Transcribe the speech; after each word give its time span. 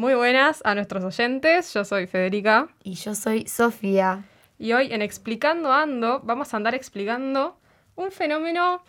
Muy 0.00 0.14
buenas 0.14 0.62
a 0.64 0.74
nuestros 0.74 1.04
oyentes, 1.04 1.74
yo 1.74 1.84
soy 1.84 2.06
Federica. 2.06 2.68
Y 2.82 2.94
yo 2.94 3.14
soy 3.14 3.46
Sofía. 3.46 4.24
Y 4.58 4.72
hoy 4.72 4.94
en 4.94 5.02
Explicando 5.02 5.74
Ando 5.74 6.20
vamos 6.20 6.54
a 6.54 6.56
andar 6.56 6.74
explicando 6.74 7.58
un 7.96 8.10
fenómeno 8.10 8.82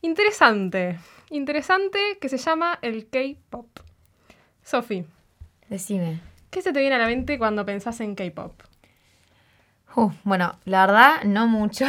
interesante, 0.00 0.98
interesante 1.28 1.98
que 2.18 2.30
se 2.30 2.38
llama 2.38 2.78
el 2.80 3.10
K-Pop. 3.10 3.66
Sofi. 4.64 5.04
Decime. 5.68 6.18
¿Qué 6.48 6.62
se 6.62 6.72
te 6.72 6.80
viene 6.80 6.94
a 6.94 6.98
la 6.98 7.08
mente 7.08 7.36
cuando 7.36 7.66
pensás 7.66 8.00
en 8.00 8.14
K-Pop? 8.14 8.62
Uh, 9.96 10.12
bueno, 10.24 10.58
la 10.64 10.86
verdad, 10.86 11.24
no 11.24 11.46
mucho. 11.46 11.84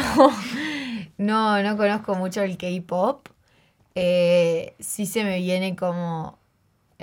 no, 1.16 1.62
no 1.62 1.76
conozco 1.78 2.14
mucho 2.14 2.42
el 2.42 2.58
K-Pop. 2.58 3.26
Eh, 3.94 4.74
sí 4.80 5.06
se 5.06 5.24
me 5.24 5.38
viene 5.38 5.74
como 5.76 6.39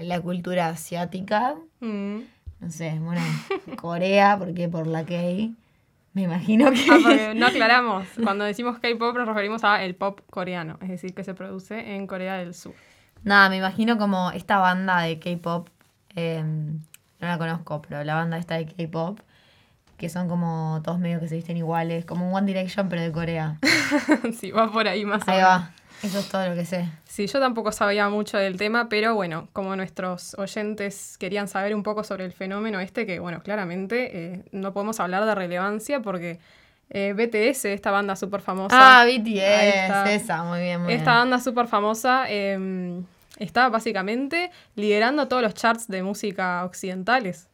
la 0.02 0.22
cultura 0.22 0.70
asiática. 0.70 1.56
Mm. 1.80 2.20
No 2.60 2.72
sé, 2.72 2.98
bueno, 3.00 3.22
Corea, 3.78 4.38
porque 4.38 4.68
por 4.68 4.88
la 4.88 5.06
K. 5.06 5.14
Me 6.14 6.24
imagino 6.24 6.72
que. 6.72 6.86
Ah, 6.90 6.98
porque 7.04 7.34
no 7.36 7.46
aclaramos. 7.46 8.08
Cuando 8.24 8.44
decimos 8.44 8.80
K-pop 8.80 9.16
nos 9.16 9.28
referimos 9.28 9.64
a 9.64 9.84
el 9.84 9.94
pop 9.96 10.22
coreano, 10.32 10.80
es 10.82 10.90
decir, 10.90 11.14
que 11.14 11.24
se 11.24 11.36
produce 11.36 11.96
en 11.96 12.08
Corea 12.08 12.36
del 12.38 12.56
Sur. 12.56 12.74
Nada, 13.24 13.50
me 13.50 13.58
imagino 13.58 13.98
como 13.98 14.32
esta 14.32 14.58
banda 14.58 15.02
de 15.02 15.20
K-pop. 15.20 15.70
Em, 16.16 16.80
no 17.20 17.28
la 17.28 17.38
conozco, 17.38 17.82
pero 17.84 18.04
la 18.04 18.16
banda 18.16 18.38
esta 18.38 18.56
de 18.56 18.66
K-pop. 18.66 19.20
Que 19.98 20.10
son 20.10 20.28
como 20.28 20.82
todos 20.84 21.00
medios 21.00 21.22
que 21.22 21.28
se 21.28 21.36
visten 21.36 21.58
iguales, 21.58 22.06
como 22.06 22.28
un 22.28 22.36
One 22.36 22.48
Direction, 22.48 22.90
pero 22.90 23.02
de 23.02 23.12
Corea. 23.12 23.60
sí, 24.40 24.52
va 24.52 24.72
por 24.72 24.88
ahí 24.88 25.06
más 25.06 25.24
o 25.24 25.26
menos. 25.26 25.28
Ahí 25.28 25.42
va. 25.42 25.72
Eso 26.04 26.20
es 26.20 26.30
todo 26.30 26.48
lo 26.48 26.56
que 26.56 26.66
sé. 26.66 26.88
Sí, 27.06 27.28
yo 27.28 27.40
tampoco 27.40 27.72
sabía 27.72 28.08
mucho 28.10 28.38
del 28.38 28.58
tema, 28.58 28.88
pero 28.90 29.16
bueno, 29.16 29.48
como 29.54 29.76
nuestros 29.76 30.36
oyentes 30.38 31.18
querían 31.18 31.48
saber 31.48 31.74
un 31.74 31.84
poco 31.84 32.04
sobre 32.04 32.26
el 32.26 32.34
fenómeno 32.34 32.80
este, 32.80 33.06
que 33.06 33.20
bueno, 33.20 33.42
claramente 33.42 34.34
eh, 34.34 34.44
no 34.52 34.74
podemos 34.74 35.00
hablar 35.00 35.26
de 35.26 35.34
relevancia 35.34 36.02
porque 36.02 36.40
eh, 36.90 37.14
BTS, 37.14 37.66
esta 37.66 37.92
banda 37.92 38.16
súper 38.16 38.42
famosa. 38.42 39.02
Ah, 39.02 39.06
BTS, 39.06 40.10
esa, 40.10 40.44
muy 40.44 40.60
bien, 40.60 40.84
muy 40.84 40.94
Esta 40.94 41.16
banda 41.16 41.40
súper 41.40 41.68
famosa 41.68 42.30
em, 42.30 43.04
está 43.40 43.68
básicamente 43.70 44.52
liderando 44.76 45.28
todos 45.28 45.42
los 45.42 45.54
charts 45.54 45.88
de 45.88 46.04
música 46.04 46.64
occidentales. 46.64 47.48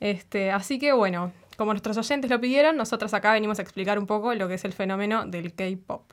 Este, 0.00 0.50
así 0.50 0.78
que 0.78 0.92
bueno, 0.92 1.32
como 1.56 1.72
nuestros 1.72 1.96
oyentes 1.96 2.30
lo 2.30 2.40
pidieron, 2.40 2.76
nosotros 2.76 3.14
acá 3.14 3.32
venimos 3.32 3.58
a 3.58 3.62
explicar 3.62 3.98
un 3.98 4.06
poco 4.06 4.34
lo 4.34 4.48
que 4.48 4.54
es 4.54 4.64
el 4.64 4.72
fenómeno 4.72 5.26
del 5.26 5.54
K-Pop. 5.54 6.12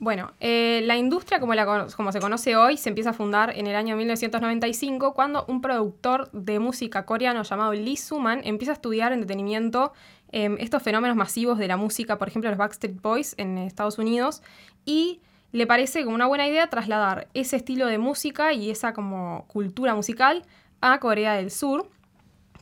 Bueno, 0.00 0.32
eh, 0.40 0.80
la 0.84 0.96
industria 0.96 1.40
como, 1.40 1.52
como 1.94 2.10
se 2.10 2.20
conoce 2.20 2.56
hoy 2.56 2.78
se 2.78 2.88
empieza 2.88 3.10
a 3.10 3.12
fundar 3.12 3.52
en 3.54 3.66
el 3.66 3.76
año 3.76 3.98
1995 3.98 5.12
cuando 5.12 5.44
un 5.46 5.60
productor 5.60 6.30
de 6.32 6.58
música 6.58 7.04
coreano 7.04 7.42
llamado 7.42 7.74
Lee 7.74 7.98
Suman 7.98 8.40
empieza 8.44 8.72
a 8.72 8.76
estudiar 8.76 9.12
en 9.12 9.20
detenimiento 9.20 9.92
em, 10.32 10.56
estos 10.58 10.82
fenómenos 10.82 11.18
masivos 11.18 11.58
de 11.58 11.68
la 11.68 11.76
música, 11.76 12.16
por 12.16 12.28
ejemplo 12.28 12.48
los 12.48 12.56
Backstreet 12.56 13.02
Boys 13.02 13.34
en 13.36 13.58
Estados 13.58 13.98
Unidos, 13.98 14.42
y 14.86 15.20
le 15.52 15.66
parece 15.66 16.02
como 16.02 16.14
una 16.14 16.26
buena 16.26 16.48
idea 16.48 16.70
trasladar 16.70 17.28
ese 17.34 17.56
estilo 17.56 17.86
de 17.86 17.98
música 17.98 18.54
y 18.54 18.70
esa 18.70 18.94
como 18.94 19.44
cultura 19.48 19.94
musical 19.94 20.46
a 20.80 20.98
Corea 20.98 21.34
del 21.34 21.50
Sur, 21.50 21.90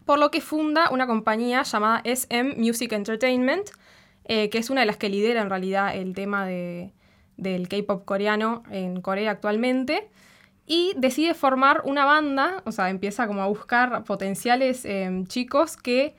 por 0.04 0.18
lo 0.18 0.32
que 0.32 0.40
funda 0.40 0.90
una 0.90 1.06
compañía 1.06 1.62
llamada 1.62 2.00
SM 2.02 2.56
Music 2.56 2.92
Entertainment, 2.94 3.68
eh, 4.24 4.50
que 4.50 4.58
es 4.58 4.70
una 4.70 4.80
de 4.80 4.88
las 4.88 4.96
que 4.96 5.08
lidera 5.08 5.40
en 5.40 5.50
realidad 5.50 5.94
el 5.94 6.14
tema 6.14 6.44
de 6.44 6.97
del 7.38 7.68
K-pop 7.68 8.04
coreano 8.04 8.62
en 8.70 9.00
Corea 9.00 9.30
actualmente. 9.30 10.10
Y 10.66 10.92
decide 10.98 11.32
formar 11.32 11.80
una 11.86 12.04
banda, 12.04 12.62
o 12.66 12.72
sea, 12.72 12.90
empieza 12.90 13.26
como 13.26 13.42
a 13.42 13.46
buscar 13.46 14.04
potenciales 14.04 14.84
em, 14.84 15.26
chicos 15.26 15.78
que 15.78 16.14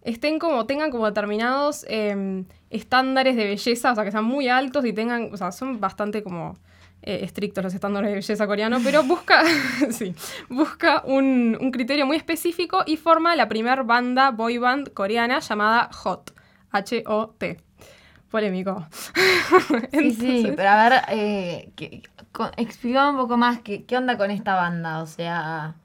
estén 0.00 0.38
como, 0.38 0.64
tengan 0.64 0.90
como 0.90 1.04
determinados 1.04 1.84
em, 1.88 2.46
estándares 2.70 3.36
de 3.36 3.44
belleza, 3.44 3.92
o 3.92 3.94
sea, 3.94 4.04
que 4.04 4.10
sean 4.10 4.24
muy 4.24 4.48
altos 4.48 4.86
y 4.86 4.94
tengan, 4.94 5.28
o 5.30 5.36
sea, 5.36 5.52
son 5.52 5.78
bastante 5.78 6.22
como 6.22 6.56
eh, 7.02 7.20
estrictos 7.22 7.62
los 7.62 7.74
estándares 7.74 8.08
de 8.08 8.14
belleza 8.14 8.46
coreano, 8.46 8.78
pero 8.82 9.02
busca, 9.02 9.42
sí, 9.90 10.14
busca 10.48 11.02
un, 11.04 11.58
un, 11.60 11.70
criterio 11.70 12.06
muy 12.06 12.16
específico 12.16 12.84
y 12.86 12.96
forma 12.96 13.36
la 13.36 13.48
primera 13.48 13.82
banda 13.82 14.30
boy 14.30 14.56
band 14.56 14.94
coreana 14.94 15.40
llamada 15.40 15.90
HOT, 16.02 16.30
H-O-T 16.70 17.58
polémico. 18.32 18.84
sí, 19.92 20.10
sí, 20.10 20.52
pero 20.56 20.68
a 20.70 20.88
ver, 20.88 21.02
eh, 21.10 21.70
un 23.10 23.16
poco 23.16 23.36
más 23.36 23.60
qué, 23.60 23.84
qué 23.84 23.96
onda 23.96 24.16
con 24.18 24.32
esta 24.32 24.56
banda, 24.56 25.02
o 25.02 25.06
sea, 25.06 25.76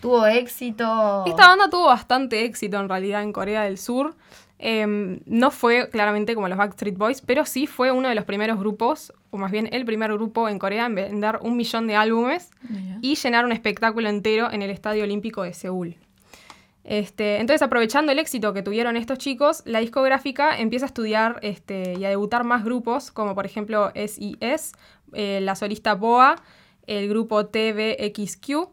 ¿tuvo 0.00 0.26
éxito? 0.26 1.24
Esta 1.26 1.48
banda 1.48 1.70
tuvo 1.70 1.86
bastante 1.86 2.44
éxito 2.44 2.80
en 2.80 2.88
realidad 2.88 3.22
en 3.22 3.32
Corea 3.32 3.62
del 3.62 3.78
Sur. 3.78 4.16
Em, 4.58 5.20
no 5.26 5.50
fue 5.50 5.90
claramente 5.90 6.34
como 6.34 6.48
los 6.48 6.56
Backstreet 6.56 6.96
Boys, 6.96 7.20
pero 7.20 7.44
sí 7.44 7.66
fue 7.66 7.90
uno 7.90 8.08
de 8.08 8.14
los 8.14 8.24
primeros 8.24 8.58
grupos, 8.58 9.12
o 9.30 9.36
más 9.36 9.52
bien 9.52 9.68
el 9.70 9.84
primer 9.84 10.10
grupo 10.14 10.48
en 10.48 10.58
Corea 10.58 10.86
en 10.86 10.94
vender 10.94 11.38
un 11.42 11.58
millón 11.58 11.86
de 11.86 11.94
álbumes 11.94 12.50
y 13.02 13.16
llenar 13.16 13.44
un 13.44 13.52
espectáculo 13.52 14.08
entero 14.08 14.50
en 14.50 14.62
el 14.62 14.70
Estadio 14.70 15.04
Olímpico 15.04 15.42
de 15.42 15.52
Seúl. 15.52 15.96
Este, 16.86 17.40
entonces, 17.40 17.62
aprovechando 17.62 18.12
el 18.12 18.18
éxito 18.20 18.52
que 18.52 18.62
tuvieron 18.62 18.96
estos 18.96 19.18
chicos, 19.18 19.62
la 19.66 19.80
discográfica 19.80 20.56
empieza 20.56 20.86
a 20.86 20.88
estudiar 20.88 21.40
este, 21.42 21.94
y 21.98 22.04
a 22.04 22.08
debutar 22.08 22.44
más 22.44 22.64
grupos, 22.64 23.10
como 23.10 23.34
por 23.34 23.44
ejemplo 23.44 23.90
SIS, 23.96 24.72
eh, 25.12 25.40
la 25.42 25.56
solista 25.56 25.96
Boa, 25.96 26.36
el 26.86 27.08
grupo 27.08 27.46
TVXQ, 27.46 28.70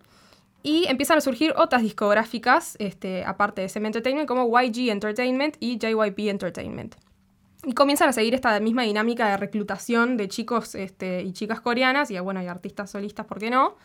y 0.62 0.86
empiezan 0.90 1.18
a 1.18 1.22
surgir 1.22 1.56
otras 1.58 1.82
discográficas, 1.82 2.76
este, 2.78 3.26
aparte 3.26 3.62
de 3.62 3.66
SM 3.66 3.88
Entertainment, 3.88 4.28
como 4.28 4.48
YG 4.62 4.92
Entertainment 4.92 5.58
y 5.60 5.80
JYP 5.80 6.30
Entertainment. 6.30 6.96
Y 7.66 7.74
comienzan 7.74 8.10
a 8.10 8.14
seguir 8.14 8.36
esta 8.36 8.60
misma 8.60 8.84
dinámica 8.84 9.28
de 9.28 9.38
reclutación 9.38 10.18
de 10.18 10.28
chicos 10.28 10.76
y 10.76 11.34
chicas 11.34 11.62
coreanas, 11.62 12.12
y 12.12 12.20
bueno, 12.20 12.44
y 12.44 12.46
artistas 12.46 12.92
solistas, 12.92 13.26
¿por 13.26 13.40
qué 13.40 13.50
no? 13.50 13.76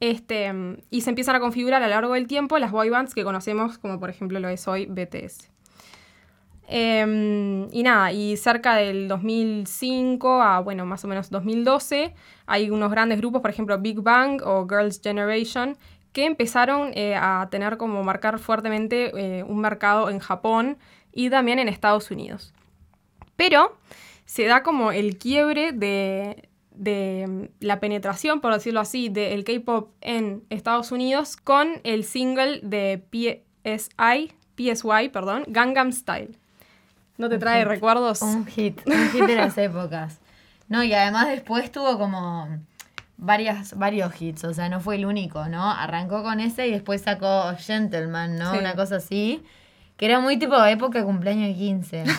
Este, 0.00 0.50
y 0.88 1.02
se 1.02 1.10
empiezan 1.10 1.36
a 1.36 1.40
configurar 1.40 1.82
a 1.82 1.86
lo 1.86 1.90
largo 1.90 2.14
del 2.14 2.26
tiempo 2.26 2.58
las 2.58 2.72
boy 2.72 2.88
bands 2.88 3.14
que 3.14 3.22
conocemos, 3.22 3.78
como 3.78 4.00
por 4.00 4.08
ejemplo 4.08 4.40
lo 4.40 4.48
es 4.48 4.66
hoy 4.66 4.86
BTS. 4.86 5.50
Em, 6.72 7.66
y 7.72 7.82
nada, 7.82 8.12
y 8.12 8.36
cerca 8.36 8.76
del 8.76 9.08
2005 9.08 10.40
a, 10.40 10.60
bueno, 10.60 10.86
más 10.86 11.04
o 11.04 11.08
menos 11.08 11.28
2012, 11.28 12.14
hay 12.46 12.70
unos 12.70 12.90
grandes 12.92 13.18
grupos, 13.18 13.42
por 13.42 13.50
ejemplo 13.50 13.76
Big 13.78 14.00
Bang 14.00 14.40
o 14.44 14.66
Girls' 14.68 15.00
Generation, 15.02 15.76
que 16.12 16.26
empezaron 16.26 16.92
eh, 16.94 17.16
a 17.16 17.48
tener 17.50 17.76
como 17.76 18.02
marcar 18.04 18.38
fuertemente 18.38 19.10
eh, 19.14 19.42
un 19.42 19.60
mercado 19.60 20.10
en 20.10 20.20
Japón 20.20 20.78
y 21.12 21.28
también 21.28 21.58
en 21.58 21.68
Estados 21.68 22.10
Unidos. 22.12 22.54
Pero 23.34 23.76
se 24.24 24.44
da 24.44 24.62
como 24.62 24.92
el 24.92 25.18
quiebre 25.18 25.72
de, 25.72 26.48
de 26.80 27.50
la 27.60 27.78
penetración, 27.78 28.40
por 28.40 28.54
decirlo 28.54 28.80
así, 28.80 29.10
del 29.10 29.44
K-pop 29.44 29.90
en 30.00 30.42
Estados 30.48 30.92
Unidos 30.92 31.36
con 31.36 31.68
el 31.84 32.04
single 32.04 32.60
de 32.62 33.04
PSI, 33.12 34.32
PSY, 34.56 35.10
perdón, 35.12 35.44
Gangnam 35.48 35.92
Style. 35.92 36.38
¿No 37.18 37.28
te 37.28 37.36
trae 37.36 37.66
recuerdos? 37.66 38.22
Un 38.22 38.46
hit, 38.46 38.80
un 38.86 39.10
hit 39.10 39.24
de 39.26 39.34
las 39.34 39.58
épocas. 39.58 40.20
No, 40.68 40.82
y 40.82 40.94
además 40.94 41.28
después 41.28 41.70
tuvo 41.70 41.98
como 41.98 42.48
varias, 43.18 43.76
varios 43.76 44.18
hits, 44.18 44.44
o 44.44 44.54
sea, 44.54 44.70
no 44.70 44.80
fue 44.80 44.96
el 44.96 45.04
único, 45.04 45.48
¿no? 45.48 45.70
Arrancó 45.70 46.22
con 46.22 46.40
ese 46.40 46.66
y 46.66 46.70
después 46.70 47.02
sacó 47.02 47.52
Gentleman, 47.58 48.36
¿no? 48.36 48.54
Una 48.58 48.74
cosa 48.74 48.96
así, 48.96 49.44
que 49.98 50.06
era 50.06 50.18
muy 50.20 50.38
tipo 50.38 50.64
época 50.64 51.00
de 51.00 51.04
cumpleaños 51.04 51.48
de 51.48 51.54
15. 51.54 52.04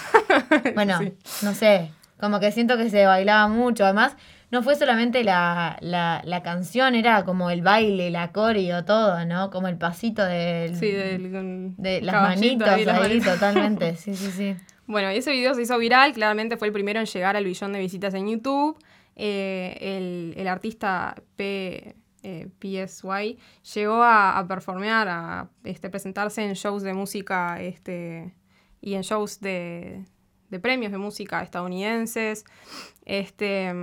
Bueno, 0.75 0.99
no 1.41 1.53
sé, 1.53 1.91
como 2.19 2.39
que 2.39 2.51
siento 2.51 2.77
que 2.77 2.89
se 2.89 3.05
bailaba 3.05 3.47
mucho, 3.47 3.85
además 3.85 4.15
no 4.51 4.61
fue 4.63 4.75
solamente 4.75 5.23
la, 5.23 5.77
la, 5.81 6.43
canción, 6.43 6.93
era 6.93 7.23
como 7.23 7.49
el 7.49 7.61
baile, 7.61 8.11
la 8.11 8.33
coreo, 8.33 8.83
todo, 8.83 9.23
¿no? 9.25 9.49
Como 9.49 9.69
el 9.69 9.77
pasito 9.77 10.25
del, 10.25 10.75
sí, 10.75 10.91
del, 10.91 11.73
de 11.77 12.01
las 12.01 12.21
manitos 12.21 12.67
ahí, 12.67 13.21
totalmente, 13.23 13.95
sí, 13.95 14.13
sí, 14.13 14.29
sí. 14.29 14.55
Bueno, 14.87 15.09
y 15.11 15.17
ese 15.17 15.31
video 15.31 15.53
se 15.53 15.61
hizo 15.61 15.77
viral, 15.77 16.11
claramente 16.11 16.57
fue 16.57 16.67
el 16.67 16.73
primero 16.73 16.99
en 16.99 17.05
llegar 17.05 17.37
al 17.37 17.45
billón 17.45 17.71
de 17.71 17.79
visitas 17.79 18.13
en 18.13 18.27
YouTube. 18.27 18.77
Eh, 19.15 20.33
el, 20.35 20.47
artista 20.47 21.15
P, 21.37 21.95
eh, 22.23 22.49
PSY 22.59 23.37
llegó 23.73 24.03
a, 24.03 24.37
a 24.37 24.47
performear, 24.47 25.07
a 25.07 25.49
este, 25.63 25.89
presentarse 25.89 26.43
en 26.43 26.53
shows 26.55 26.83
de 26.83 26.93
música 26.93 27.61
este, 27.61 28.33
y 28.81 28.95
en 28.95 29.03
shows 29.03 29.39
de, 29.39 30.03
de 30.51 30.59
premios 30.59 30.91
de 30.91 30.99
música 30.99 31.41
estadounidenses. 31.41 32.45
Este, 33.05 33.73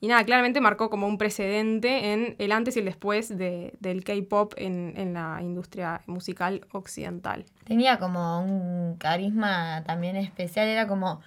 y 0.00 0.08
nada, 0.08 0.24
claramente 0.24 0.60
marcó 0.60 0.90
como 0.90 1.06
un 1.06 1.16
precedente 1.16 2.12
en 2.12 2.36
el 2.38 2.52
antes 2.52 2.76
y 2.76 2.80
el 2.80 2.84
después 2.84 3.36
del 3.38 4.04
K-pop 4.04 4.52
en, 4.56 5.14
la 5.14 5.38
industria 5.40 6.02
musical 6.06 6.66
occidental. 6.72 7.46
Tenía 7.64 7.98
como 7.98 8.40
un 8.40 8.96
carisma 8.96 9.82
también 9.86 10.16
especial, 10.16 10.68
era 10.68 10.86
como. 10.86 11.22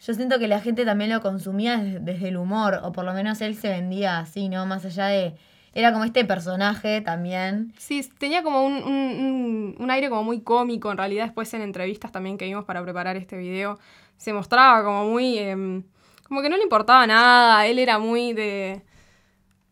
Yo 0.00 0.14
siento 0.14 0.38
que 0.38 0.48
la 0.48 0.60
gente 0.60 0.86
también 0.86 1.10
lo 1.10 1.20
consumía 1.20 1.76
desde, 1.76 2.28
el 2.28 2.38
humor, 2.38 2.80
o 2.82 2.92
por 2.92 3.04
lo 3.04 3.12
menos 3.12 3.42
él 3.42 3.54
se 3.54 3.68
vendía 3.68 4.18
así, 4.18 4.48
¿no? 4.48 4.64
Más 4.64 4.86
allá 4.86 5.08
de 5.08 5.34
era 5.74 5.92
como 5.92 6.04
este 6.04 6.24
personaje 6.24 7.00
también. 7.00 7.72
Sí, 7.78 8.08
tenía 8.18 8.42
como 8.42 8.64
un, 8.64 8.74
un, 8.74 9.76
un, 9.78 9.90
aire 9.90 10.08
como 10.08 10.24
muy 10.24 10.40
cómico, 10.40 10.90
en 10.90 10.98
realidad 10.98 11.24
después 11.24 11.52
en 11.54 11.62
entrevistas 11.62 12.10
también 12.10 12.38
que 12.38 12.46
vimos 12.46 12.64
para 12.64 12.82
preparar 12.82 13.16
este 13.16 13.36
video, 13.36 13.78
se 14.16 14.32
mostraba 14.32 14.84
como 14.84 15.04
muy... 15.06 15.38
Em, 15.38 15.84
como 16.24 16.42
que 16.42 16.48
no 16.48 16.56
le 16.56 16.62
importaba 16.62 17.06
nada, 17.06 17.66
él 17.66 17.78
era 17.78 17.98
muy 17.98 18.32
de... 18.32 18.82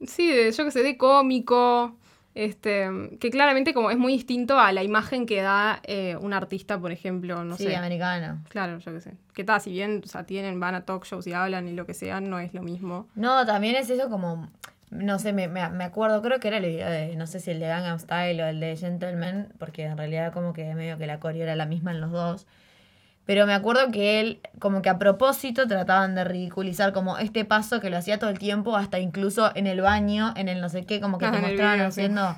Sí, 0.06 0.30
de, 0.30 0.52
yo 0.52 0.64
qué 0.64 0.70
sé, 0.70 0.82
de 0.82 0.96
cómico, 0.96 1.96
este, 2.34 2.88
que 3.18 3.30
claramente 3.30 3.74
como 3.74 3.90
es 3.90 3.98
muy 3.98 4.12
distinto 4.12 4.60
a 4.60 4.70
la 4.72 4.84
imagen 4.84 5.26
que 5.26 5.42
da 5.42 5.80
eh, 5.82 6.16
un 6.20 6.32
artista, 6.32 6.78
por 6.78 6.92
ejemplo, 6.92 7.42
no 7.42 7.56
sé. 7.56 7.68
Sí, 7.68 7.74
americano. 7.74 8.44
Claro, 8.48 8.78
yo 8.78 8.92
qué 8.92 9.00
sé. 9.00 9.14
Que 9.34 9.42
tal, 9.42 9.60
si 9.60 9.72
bien, 9.72 10.02
o 10.04 10.06
sea, 10.06 10.24
tienen, 10.24 10.60
van 10.60 10.76
a 10.76 10.84
talk 10.84 11.04
shows 11.04 11.26
y 11.26 11.32
hablan 11.32 11.66
y 11.66 11.72
lo 11.72 11.84
que 11.84 11.94
sea, 11.94 12.20
no 12.20 12.38
es 12.38 12.54
lo 12.54 12.62
mismo. 12.62 13.08
No, 13.16 13.44
también 13.44 13.74
es 13.74 13.90
eso 13.90 14.08
como 14.08 14.48
no 14.90 15.18
sé, 15.18 15.32
me, 15.32 15.48
me, 15.48 15.68
me, 15.68 15.84
acuerdo, 15.84 16.22
creo 16.22 16.40
que 16.40 16.48
era 16.48 16.58
el 16.58 16.64
video 16.64 16.88
de, 16.88 17.14
no 17.16 17.26
sé 17.26 17.40
si 17.40 17.50
el 17.50 17.60
de 17.60 17.66
Gangnam 17.66 17.98
Style 17.98 18.42
o 18.42 18.46
el 18.46 18.60
de 18.60 18.76
Gentleman, 18.76 19.52
porque 19.58 19.84
en 19.84 19.96
realidad 19.96 20.32
como 20.32 20.52
que 20.52 20.74
medio 20.74 20.98
que 20.98 21.06
la 21.06 21.20
coreo 21.20 21.42
era 21.42 21.56
la 21.56 21.66
misma 21.66 21.90
en 21.90 22.00
los 22.00 22.10
dos. 22.10 22.46
Pero 23.26 23.46
me 23.46 23.52
acuerdo 23.52 23.90
que 23.92 24.20
él, 24.20 24.40
como 24.58 24.80
que 24.80 24.88
a 24.88 24.98
propósito, 24.98 25.66
trataban 25.66 26.14
de 26.14 26.24
ridiculizar 26.24 26.94
como 26.94 27.18
este 27.18 27.44
paso 27.44 27.80
que 27.80 27.90
lo 27.90 27.98
hacía 27.98 28.18
todo 28.18 28.30
el 28.30 28.38
tiempo, 28.38 28.76
hasta 28.76 28.98
incluso 28.98 29.52
en 29.54 29.66
el 29.66 29.82
baño, 29.82 30.32
en 30.36 30.48
el 30.48 30.62
no 30.62 30.70
sé 30.70 30.86
qué, 30.86 31.00
como 31.00 31.18
que 31.18 31.26
te 31.30 31.38
mostraban 31.38 31.80
haciendo... 31.80 32.36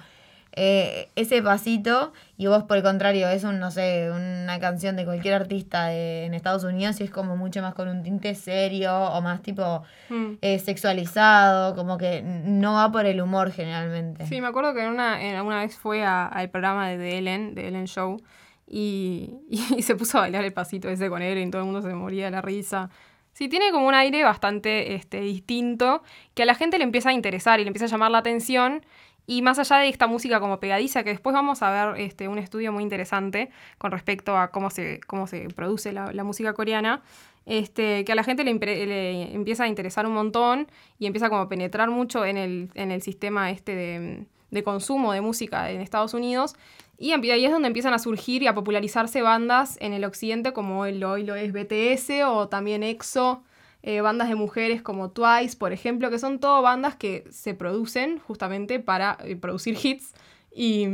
Eh, 0.52 1.08
ese 1.14 1.42
pasito 1.42 2.12
y 2.36 2.46
vos 2.48 2.64
por 2.64 2.76
el 2.76 2.82
contrario 2.82 3.28
es 3.28 3.44
un, 3.44 3.60
no 3.60 3.70
sé, 3.70 4.10
una 4.10 4.58
canción 4.58 4.96
de 4.96 5.04
cualquier 5.04 5.34
artista 5.34 5.94
en 5.94 6.34
Estados 6.34 6.64
Unidos 6.64 7.00
y 7.00 7.04
es 7.04 7.10
como 7.10 7.36
mucho 7.36 7.62
más 7.62 7.74
con 7.74 7.86
un 7.88 8.02
tinte 8.02 8.34
serio 8.34 8.92
o 8.92 9.20
más 9.22 9.42
tipo 9.42 9.84
mm. 10.08 10.32
eh, 10.40 10.58
sexualizado, 10.58 11.76
como 11.76 11.98
que 11.98 12.22
no 12.22 12.74
va 12.74 12.90
por 12.90 13.06
el 13.06 13.20
humor 13.20 13.52
generalmente. 13.52 14.26
Sí, 14.26 14.40
me 14.40 14.48
acuerdo 14.48 14.74
que 14.74 14.88
una, 14.88 15.22
en, 15.22 15.40
una 15.40 15.60
vez 15.60 15.76
fue 15.76 16.04
al 16.04 16.50
programa 16.50 16.88
de 16.88 16.98
The 16.98 17.18
Ellen, 17.18 17.54
de 17.54 17.68
Ellen 17.68 17.86
Show, 17.86 18.20
y, 18.66 19.34
y, 19.50 19.82
se 19.82 19.94
puso 19.94 20.18
a 20.18 20.22
bailar 20.22 20.44
el 20.44 20.52
pasito 20.52 20.88
ese 20.88 21.08
con 21.08 21.22
él 21.22 21.38
y 21.38 21.50
todo 21.50 21.62
el 21.62 21.66
mundo 21.66 21.82
se 21.82 21.94
moría 21.94 22.24
de 22.24 22.30
la 22.32 22.42
risa. 22.42 22.90
Sí, 23.32 23.48
tiene 23.48 23.70
como 23.70 23.86
un 23.86 23.94
aire 23.94 24.24
bastante 24.24 24.94
este, 24.94 25.20
distinto 25.20 26.02
que 26.34 26.42
a 26.42 26.46
la 26.46 26.54
gente 26.54 26.78
le 26.78 26.84
empieza 26.84 27.10
a 27.10 27.12
interesar 27.12 27.60
y 27.60 27.64
le 27.64 27.68
empieza 27.68 27.86
a 27.86 27.88
llamar 27.88 28.10
la 28.10 28.18
atención 28.18 28.84
y 29.30 29.42
más 29.42 29.60
allá 29.60 29.76
de 29.76 29.88
esta 29.88 30.08
música 30.08 30.40
como 30.40 30.58
pegadiza, 30.58 31.04
que 31.04 31.10
después 31.10 31.32
vamos 31.32 31.62
a 31.62 31.70
ver 31.70 32.00
este, 32.00 32.26
un 32.26 32.38
estudio 32.38 32.72
muy 32.72 32.82
interesante 32.82 33.48
con 33.78 33.92
respecto 33.92 34.36
a 34.36 34.50
cómo 34.50 34.70
se, 34.70 34.98
cómo 35.06 35.28
se 35.28 35.46
produce 35.54 35.92
la, 35.92 36.24
música 36.24 36.52
coreana, 36.52 37.00
este, 37.46 38.04
que 38.04 38.10
a 38.10 38.16
la 38.16 38.24
gente 38.24 38.42
le, 38.42 39.32
empieza 39.32 39.62
a 39.62 39.68
interesar 39.68 40.04
un 40.04 40.14
montón 40.14 40.66
y 40.98 41.06
empieza 41.06 41.28
como 41.28 41.42
a 41.42 41.48
penetrar 41.48 41.90
mucho 41.90 42.24
en 42.24 42.38
el, 42.38 42.70
en 42.74 42.90
el 42.90 43.02
sistema 43.02 43.52
este 43.52 44.26
de, 44.50 44.62
consumo 44.64 45.12
de 45.12 45.20
música 45.20 45.70
en 45.70 45.80
Estados 45.80 46.12
Unidos. 46.12 46.56
Y 46.98 47.12
ahí 47.12 47.44
es 47.44 47.52
donde 47.52 47.68
empiezan 47.68 47.94
a 47.94 48.00
surgir 48.00 48.42
y 48.42 48.48
a 48.48 48.54
popularizarse 48.56 49.22
bandas 49.22 49.76
en 49.80 49.92
el 49.92 50.04
occidente 50.04 50.52
como 50.52 50.86
el, 50.86 51.04
hoy 51.04 51.22
lo 51.22 51.36
es 51.36 51.52
BTS 51.52 52.24
o 52.26 52.48
también 52.48 52.82
EXO 52.82 53.44
eh, 53.82 54.00
bandas 54.02 54.28
de 54.28 54.34
mujeres 54.34 54.82
como 54.82 55.10
Twice, 55.10 55.56
por 55.56 55.72
ejemplo, 55.72 56.10
que 56.10 56.18
son 56.18 56.38
todo 56.38 56.60
bandas 56.60 56.96
que 56.96 57.24
se 57.30 57.54
producen 57.54 58.18
justamente 58.18 58.78
para 58.78 59.16
eh, 59.24 59.36
producir 59.36 59.78
hits. 59.82 60.12
Y, 60.54 60.86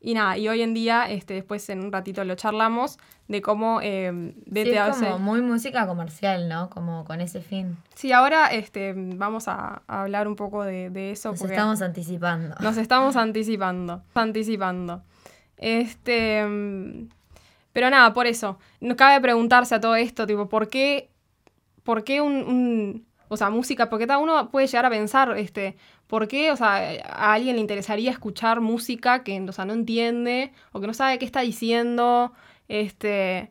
y, 0.00 0.14
nada, 0.14 0.38
y 0.38 0.48
hoy 0.48 0.62
en 0.62 0.72
día, 0.72 1.10
este, 1.10 1.34
después 1.34 1.68
en 1.68 1.84
un 1.84 1.92
ratito 1.92 2.24
lo 2.24 2.34
charlamos, 2.36 2.98
de 3.26 3.42
cómo 3.42 3.80
eh, 3.82 4.32
sí, 4.50 4.70
es 4.70 4.96
como 4.96 5.18
muy 5.18 5.42
música 5.42 5.86
comercial, 5.86 6.48
¿no? 6.48 6.70
Como 6.70 7.04
con 7.04 7.20
ese 7.20 7.42
fin. 7.42 7.76
Sí, 7.94 8.12
ahora 8.12 8.46
este, 8.46 8.94
vamos 8.96 9.48
a, 9.48 9.82
hablar 9.86 10.26
un 10.26 10.36
poco 10.36 10.64
de, 10.64 10.88
de 10.88 11.10
eso. 11.10 11.32
Nos 11.32 11.42
estamos 11.42 11.82
anticipando. 11.82 12.54
Nos 12.60 12.78
estamos 12.78 13.16
anticipando, 13.16 14.02
anticipando. 14.14 15.02
Este... 15.58 16.46
Pero 17.74 17.90
nada, 17.90 18.12
por 18.12 18.26
eso, 18.26 18.58
no 18.80 18.96
cabe 18.96 19.20
preguntarse 19.20 19.74
a 19.74 19.80
todo 19.80 19.94
esto, 19.94 20.26
tipo, 20.26 20.48
¿por 20.48 20.68
qué 20.68 21.10
¿por 21.82 22.04
qué 22.04 22.20
un, 22.20 23.06
o 23.28 23.36
sea, 23.36 23.50
música? 23.50 23.88
Porque 23.88 24.06
cada 24.06 24.18
uno 24.18 24.50
puede 24.50 24.66
llegar 24.66 24.86
a 24.86 24.90
pensar, 24.90 25.36
este, 25.36 25.76
¿por 26.06 26.28
qué, 26.28 26.50
o 26.50 26.56
sea, 26.56 26.76
a 27.04 27.32
alguien 27.32 27.56
le 27.56 27.60
interesaría 27.60 28.10
escuchar 28.10 28.60
música 28.60 29.22
que, 29.22 29.40
o 29.40 29.52
sea, 29.52 29.64
no 29.64 29.72
entiende 29.72 30.52
o 30.72 30.80
que 30.80 30.86
no 30.86 30.94
sabe 30.94 31.18
qué 31.18 31.24
está 31.24 31.40
diciendo? 31.40 32.32
Este, 32.68 33.50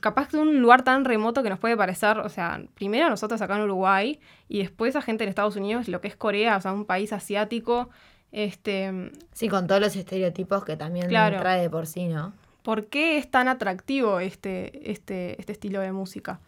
capaz 0.00 0.30
de 0.30 0.38
un 0.38 0.60
lugar 0.60 0.82
tan 0.82 1.04
remoto 1.04 1.42
que 1.42 1.50
nos 1.50 1.58
puede 1.58 1.76
parecer, 1.76 2.18
o 2.18 2.28
sea, 2.28 2.62
primero 2.74 3.06
a 3.06 3.10
nosotros 3.10 3.40
acá 3.42 3.56
en 3.56 3.62
Uruguay 3.62 4.20
y 4.48 4.58
después 4.58 4.94
a 4.96 5.02
gente 5.02 5.24
en 5.24 5.30
Estados 5.30 5.56
Unidos, 5.56 5.88
lo 5.88 6.00
que 6.00 6.08
es 6.08 6.16
Corea, 6.16 6.56
o 6.56 6.60
sea, 6.60 6.72
un 6.72 6.84
país 6.84 7.12
asiático. 7.12 7.90
Este, 8.30 9.10
sí, 9.32 9.48
con 9.48 9.66
todos 9.66 9.80
los 9.80 9.96
estereotipos 9.96 10.64
que 10.64 10.76
también 10.76 11.08
trae 11.08 11.62
de 11.62 11.70
por 11.70 11.86
sí, 11.86 12.08
¿no? 12.08 12.34
¿Por 12.62 12.86
qué 12.86 13.16
es 13.16 13.30
tan 13.30 13.48
atractivo 13.48 14.20
este, 14.20 14.90
este, 14.90 15.40
este 15.40 15.52
estilo 15.52 15.80
de 15.80 15.92
música? 15.92 16.40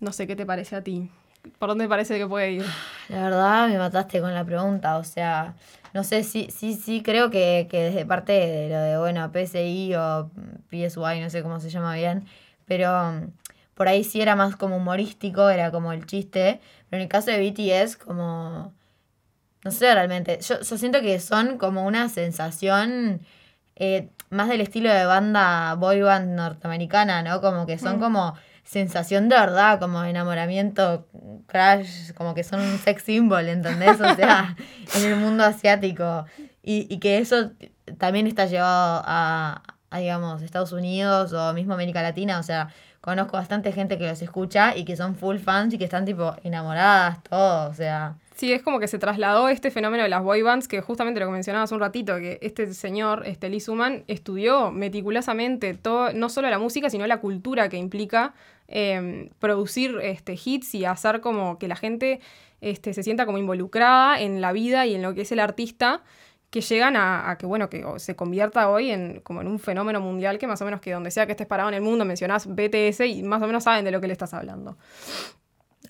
No 0.00 0.12
sé 0.12 0.26
qué 0.26 0.36
te 0.36 0.46
parece 0.46 0.76
a 0.76 0.82
ti. 0.82 1.10
¿Por 1.58 1.68
dónde 1.68 1.88
parece 1.88 2.18
que 2.18 2.26
puede 2.26 2.52
ir? 2.52 2.64
La 3.08 3.22
verdad 3.24 3.68
me 3.68 3.78
mataste 3.78 4.20
con 4.20 4.34
la 4.34 4.44
pregunta, 4.44 4.98
o 4.98 5.04
sea, 5.04 5.54
no 5.94 6.04
sé, 6.04 6.24
sí, 6.24 6.48
sí, 6.50 6.74
sí, 6.74 7.02
creo 7.02 7.30
que, 7.30 7.68
que 7.70 7.84
desde 7.84 8.04
parte 8.04 8.32
de 8.32 8.68
lo 8.68 8.78
de, 8.78 8.98
bueno, 8.98 9.30
PSI 9.32 9.94
o 9.94 10.30
PSY, 10.70 11.20
no 11.20 11.30
sé 11.30 11.42
cómo 11.42 11.60
se 11.60 11.70
llama 11.70 11.94
bien, 11.94 12.26
pero 12.66 13.12
mm, 13.12 13.30
por 13.74 13.88
ahí 13.88 14.04
sí 14.04 14.20
era 14.20 14.36
más 14.36 14.56
como 14.56 14.76
humorístico, 14.76 15.48
era 15.48 15.70
como 15.70 15.92
el 15.92 16.06
chiste, 16.06 16.60
pero 16.90 17.00
en 17.00 17.04
el 17.04 17.08
caso 17.08 17.30
de 17.30 17.50
BTS 17.50 17.96
como, 17.96 18.74
no 19.64 19.70
sé 19.70 19.94
realmente, 19.94 20.40
yo, 20.42 20.60
yo 20.60 20.78
siento 20.78 21.00
que 21.00 21.20
son 21.20 21.58
como 21.58 21.86
una 21.86 22.08
sensación 22.08 23.20
eh, 23.76 24.10
más 24.30 24.48
del 24.48 24.62
estilo 24.62 24.92
de 24.92 25.04
banda 25.04 25.74
boy 25.74 26.00
band 26.00 26.34
norteamericana, 26.34 27.22
¿no? 27.22 27.40
Como 27.40 27.66
que 27.66 27.78
son 27.78 27.98
mm. 27.98 28.00
como 28.00 28.34
sensación 28.66 29.28
de 29.28 29.36
verdad, 29.36 29.78
como 29.78 30.02
enamoramiento, 30.04 31.06
crash, 31.46 32.12
como 32.14 32.34
que 32.34 32.44
son 32.44 32.60
un 32.60 32.78
sex 32.78 33.04
symbol, 33.04 33.48
¿entendés? 33.48 34.00
O 34.00 34.14
sea, 34.16 34.56
en 34.96 35.04
el 35.04 35.16
mundo 35.16 35.44
asiático. 35.44 36.26
Y, 36.62 36.92
y 36.92 36.98
que 36.98 37.18
eso 37.18 37.52
también 37.98 38.26
está 38.26 38.46
llevado 38.46 39.02
a, 39.06 39.62
a, 39.90 39.98
digamos, 39.98 40.42
Estados 40.42 40.72
Unidos 40.72 41.32
o 41.32 41.52
mismo 41.54 41.74
América 41.74 42.02
Latina. 42.02 42.40
O 42.40 42.42
sea, 42.42 42.68
conozco 43.00 43.36
bastante 43.36 43.70
gente 43.70 43.98
que 43.98 44.08
los 44.08 44.20
escucha 44.20 44.76
y 44.76 44.84
que 44.84 44.96
son 44.96 45.14
full 45.14 45.38
fans 45.38 45.72
y 45.72 45.78
que 45.78 45.84
están 45.84 46.04
tipo 46.04 46.34
enamoradas, 46.42 47.22
todo, 47.22 47.70
o 47.70 47.74
sea. 47.74 48.16
Sí, 48.36 48.52
es 48.52 48.62
como 48.62 48.78
que 48.78 48.86
se 48.86 48.98
trasladó 48.98 49.48
este 49.48 49.70
fenómeno 49.70 50.02
de 50.02 50.10
las 50.10 50.22
boy 50.22 50.42
bands, 50.42 50.68
que 50.68 50.82
justamente 50.82 51.20
lo 51.20 51.26
que 51.26 51.32
mencionabas 51.32 51.72
un 51.72 51.80
ratito, 51.80 52.18
que 52.18 52.38
este 52.42 52.74
señor, 52.74 53.22
este 53.24 53.48
Lee 53.48 53.62
estudió 54.08 54.70
meticulosamente 54.70 55.72
todo, 55.72 56.12
no 56.12 56.28
solo 56.28 56.50
la 56.50 56.58
música, 56.58 56.90
sino 56.90 57.06
la 57.06 57.18
cultura 57.18 57.70
que 57.70 57.78
implica 57.78 58.34
em, 58.68 59.30
producir 59.38 59.98
este, 60.02 60.34
hits 60.44 60.74
y 60.74 60.84
hacer 60.84 61.22
como 61.22 61.58
que 61.58 61.66
la 61.66 61.76
gente 61.76 62.20
este, 62.60 62.92
se 62.92 63.02
sienta 63.02 63.24
como 63.24 63.38
involucrada 63.38 64.20
en 64.20 64.42
la 64.42 64.52
vida 64.52 64.84
y 64.84 64.94
en 64.94 65.00
lo 65.00 65.14
que 65.14 65.22
es 65.22 65.32
el 65.32 65.40
artista, 65.40 66.02
que 66.50 66.60
llegan 66.60 66.94
a, 66.96 67.36
que, 67.38 67.46
bueno, 67.46 67.70
que 67.70 67.84
se 67.96 68.16
convierta 68.16 68.68
hoy 68.68 68.90
en, 68.90 69.20
como 69.20 69.40
en 69.40 69.46
un 69.46 69.58
fenómeno 69.58 70.00
mundial 70.02 70.36
que 70.36 70.46
más 70.46 70.60
o 70.60 70.66
menos 70.66 70.82
que 70.82 70.92
donde 70.92 71.10
sea 71.10 71.24
que 71.24 71.32
estés 71.32 71.46
parado 71.46 71.70
en 71.70 71.74
el 71.74 71.82
mundo 71.82 72.04
mencionás 72.04 72.46
BTS 72.46 73.00
y 73.00 73.22
más 73.22 73.42
o 73.42 73.46
menos 73.46 73.64
saben 73.64 73.84
de 73.86 73.90
lo 73.92 74.00
que 74.02 74.08
le 74.08 74.12
estás 74.12 74.34
hablando. 74.34 74.76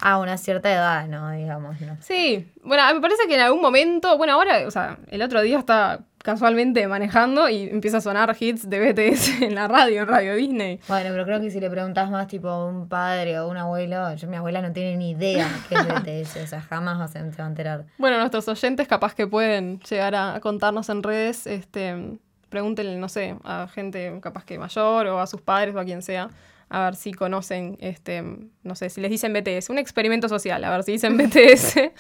A 0.01 0.19
una 0.19 0.37
cierta 0.39 0.73
edad, 0.73 1.07
¿no? 1.09 1.31
Digamos, 1.31 1.81
¿no? 1.81 1.97
Sí. 2.01 2.51
Bueno, 2.63 2.83
me 2.95 3.01
parece 3.01 3.27
que 3.29 3.35
en 3.35 3.41
algún 3.41 3.61
momento, 3.61 4.17
bueno, 4.17 4.35
ahora, 4.35 4.67
o 4.67 4.71
sea, 4.71 4.99
el 5.09 5.23
otro 5.23 5.43
día 5.43 5.59
está 5.59 6.01
casualmente 6.27 6.89
manejando 6.89 7.49
y 7.49 7.69
empieza 7.69 7.99
a 7.99 8.01
sonar 8.01 8.37
hits 8.39 8.69
de 8.69 8.81
BTS 8.81 9.43
en 9.43 9.55
la 9.55 9.69
radio, 9.69 10.03
en 10.03 10.09
Radio 10.09 10.35
Disney. 10.35 10.81
Bueno, 10.89 11.11
pero 11.13 11.25
creo 11.25 11.41
que 11.41 11.51
si 11.53 11.61
le 11.61 11.71
preguntas 11.71 12.11
más 12.11 12.27
tipo 12.27 12.49
a 12.49 12.67
un 12.67 12.89
padre 12.89 13.39
o 13.39 13.49
un 13.49 13.57
abuelo, 13.57 14.13
yo 14.17 14.27
mi 14.27 14.37
abuela 14.37 14.61
no 14.61 14.73
tiene 14.73 14.97
ni 14.97 15.13
idea 15.13 15.49
qué 15.69 15.77
es 15.77 15.87
BTS, 15.87 16.43
o 16.43 16.47
sea, 16.49 16.61
jamás 16.63 17.13
se 17.13 17.21
va 17.21 17.45
a 17.45 17.47
enterar. 17.47 17.85
Bueno, 17.97 18.19
nuestros 18.19 18.49
oyentes 18.49 18.89
capaz 18.89 19.15
que 19.15 19.29
pueden 19.29 19.79
llegar 19.81 20.17
a 20.17 20.41
contarnos 20.41 20.89
en 20.89 21.05
redes, 21.05 21.47
este, 21.47 22.19
pregúntenle, 22.49 22.97
no 22.97 23.09
sé, 23.09 23.37
a 23.45 23.69
gente 23.73 24.19
capaz 24.21 24.45
que 24.45 24.59
mayor 24.59 25.07
o 25.07 25.21
a 25.21 25.29
sus 25.29 25.41
padres 25.41 25.77
o 25.77 25.79
a 25.79 25.85
quien 25.85 26.03
sea 26.03 26.29
a 26.69 26.85
ver 26.85 26.97
si 26.97 27.13
conocen, 27.13 27.77
este, 27.81 28.23
no 28.63 28.75
sé, 28.75 28.91
si 28.91 29.01
les 29.01 29.11
dicen 29.11 29.33
BTS, 29.33 29.71
un 29.71 29.79
experimento 29.79 30.29
social, 30.29 30.63
a 30.65 30.71
ver 30.71 30.83
si 30.83 30.93
dicen 30.93 31.17
BTS, 31.19 31.93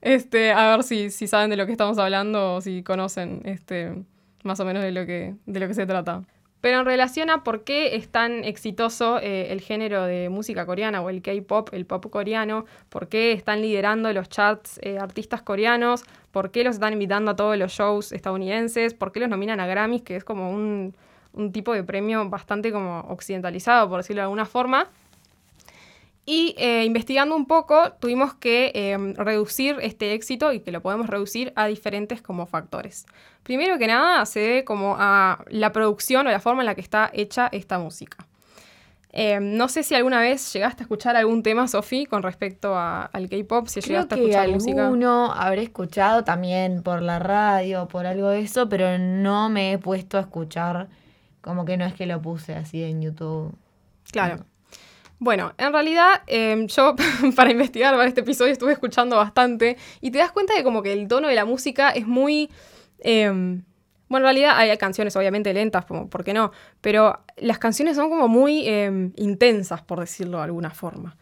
este, 0.00 0.52
a 0.52 0.76
ver 0.76 0.82
si, 0.82 1.10
si 1.10 1.26
saben 1.26 1.50
de 1.50 1.56
lo 1.56 1.66
que 1.66 1.72
estamos 1.72 1.98
hablando 1.98 2.54
o 2.54 2.60
si 2.60 2.82
conocen 2.82 3.42
este, 3.44 4.04
más 4.42 4.60
o 4.60 4.64
menos 4.64 4.82
de 4.82 4.92
lo, 4.92 5.04
que, 5.06 5.34
de 5.46 5.60
lo 5.60 5.68
que 5.68 5.74
se 5.74 5.86
trata. 5.86 6.22
Pero 6.64 6.80
en 6.80 6.86
relación 6.86 7.28
a 7.28 7.44
por 7.44 7.62
qué 7.62 7.94
es 7.94 8.08
tan 8.08 8.42
exitoso 8.42 9.18
eh, 9.18 9.52
el 9.52 9.60
género 9.60 10.04
de 10.04 10.30
música 10.30 10.64
coreana 10.64 11.02
o 11.02 11.10
el 11.10 11.20
K-pop, 11.20 11.68
el 11.72 11.84
pop 11.84 12.08
coreano, 12.08 12.64
por 12.88 13.08
qué 13.10 13.32
están 13.32 13.60
liderando 13.60 14.10
los 14.14 14.30
charts 14.30 14.80
eh, 14.80 14.96
artistas 14.98 15.42
coreanos, 15.42 16.04
por 16.30 16.50
qué 16.50 16.64
los 16.64 16.76
están 16.76 16.94
invitando 16.94 17.32
a 17.32 17.36
todos 17.36 17.58
los 17.58 17.70
shows 17.70 18.12
estadounidenses, 18.12 18.94
por 18.94 19.12
qué 19.12 19.20
los 19.20 19.28
nominan 19.28 19.60
a 19.60 19.66
Grammys, 19.66 20.00
que 20.00 20.16
es 20.16 20.24
como 20.24 20.50
un, 20.50 20.96
un 21.34 21.52
tipo 21.52 21.72
de 21.72 21.84
premio 21.84 22.28
bastante 22.28 22.72
como 22.72 23.00
occidentalizado, 23.08 23.88
por 23.88 23.98
decirlo 23.98 24.20
de 24.20 24.24
alguna 24.24 24.46
forma. 24.46 24.88
Y 26.26 26.54
eh, 26.56 26.84
investigando 26.84 27.36
un 27.36 27.46
poco, 27.46 27.92
tuvimos 28.00 28.32
que 28.34 28.72
em, 28.74 29.14
reducir 29.14 29.76
este 29.82 30.14
éxito 30.14 30.52
y 30.52 30.60
que 30.60 30.72
lo 30.72 30.80
podemos 30.80 31.06
reducir 31.08 31.52
a 31.54 31.66
diferentes 31.66 32.22
como 32.22 32.46
factores. 32.46 33.04
Primero 33.42 33.76
que 33.78 33.86
nada, 33.86 34.24
se 34.24 34.40
debe 34.40 34.64
como 34.64 34.96
a 34.98 35.44
la 35.48 35.72
producción 35.72 36.26
o 36.26 36.30
la 36.30 36.40
forma 36.40 36.62
en 36.62 36.66
la 36.66 36.74
que 36.74 36.80
está 36.80 37.10
hecha 37.12 37.48
esta 37.52 37.78
música. 37.78 38.26
Em, 39.16 39.56
no 39.56 39.68
sé 39.68 39.84
si 39.84 39.94
alguna 39.94 40.18
vez 40.18 40.52
llegaste 40.52 40.82
a 40.82 40.84
escuchar 40.84 41.14
algún 41.14 41.44
tema, 41.44 41.68
Sofi, 41.68 42.04
con 42.06 42.24
respecto 42.24 42.76
al 42.76 43.28
K-pop, 43.28 43.68
si 43.68 43.80
Creo 43.80 44.02
llegaste 44.02 44.16
que 44.16 44.36
a 44.36 44.44
escuchar 44.46 44.80
alguno 44.80 45.32
habré 45.32 45.62
escuchado 45.62 46.24
también 46.24 46.82
por 46.82 47.00
la 47.00 47.20
radio, 47.20 47.86
por 47.86 48.06
algo 48.06 48.30
de 48.30 48.40
eso, 48.40 48.68
pero 48.68 48.98
no 48.98 49.50
me 49.50 49.72
he 49.72 49.78
puesto 49.78 50.16
a 50.18 50.22
escuchar, 50.22 50.88
como 51.44 51.66
que 51.66 51.76
no 51.76 51.84
es 51.84 51.92
que 51.92 52.06
lo 52.06 52.22
puse 52.22 52.54
así 52.54 52.82
en 52.82 53.02
YouTube. 53.02 53.54
Claro. 54.10 54.46
Bueno, 55.18 55.52
en 55.58 55.72
realidad 55.72 56.22
em, 56.26 56.66
yo 56.66 56.96
para 57.36 57.50
investigar 57.50 57.94
para 57.94 58.08
este 58.08 58.22
episodio 58.22 58.52
estuve 58.52 58.72
escuchando 58.72 59.16
bastante 59.16 59.76
y 60.00 60.10
te 60.10 60.18
das 60.18 60.32
cuenta 60.32 60.54
de 60.54 60.64
como 60.64 60.82
que 60.82 60.92
el 60.94 61.06
tono 61.06 61.28
de 61.28 61.34
la 61.34 61.44
música 61.44 61.90
es 61.90 62.06
muy... 62.06 62.50
Em, 62.98 63.62
bueno, 64.08 64.26
en 64.26 64.34
realidad 64.34 64.56
hay 64.56 64.76
canciones 64.78 65.14
obviamente 65.16 65.52
lentas, 65.52 65.84
como, 65.84 66.08
¿por 66.08 66.24
qué 66.24 66.32
no? 66.32 66.50
Pero 66.80 67.20
las 67.36 67.58
canciones 67.58 67.96
son 67.96 68.08
como 68.08 68.26
muy 68.26 68.66
em, 68.66 69.12
intensas, 69.16 69.82
por 69.82 70.00
decirlo 70.00 70.38
de 70.38 70.44
alguna 70.44 70.70
forma. 70.70 71.16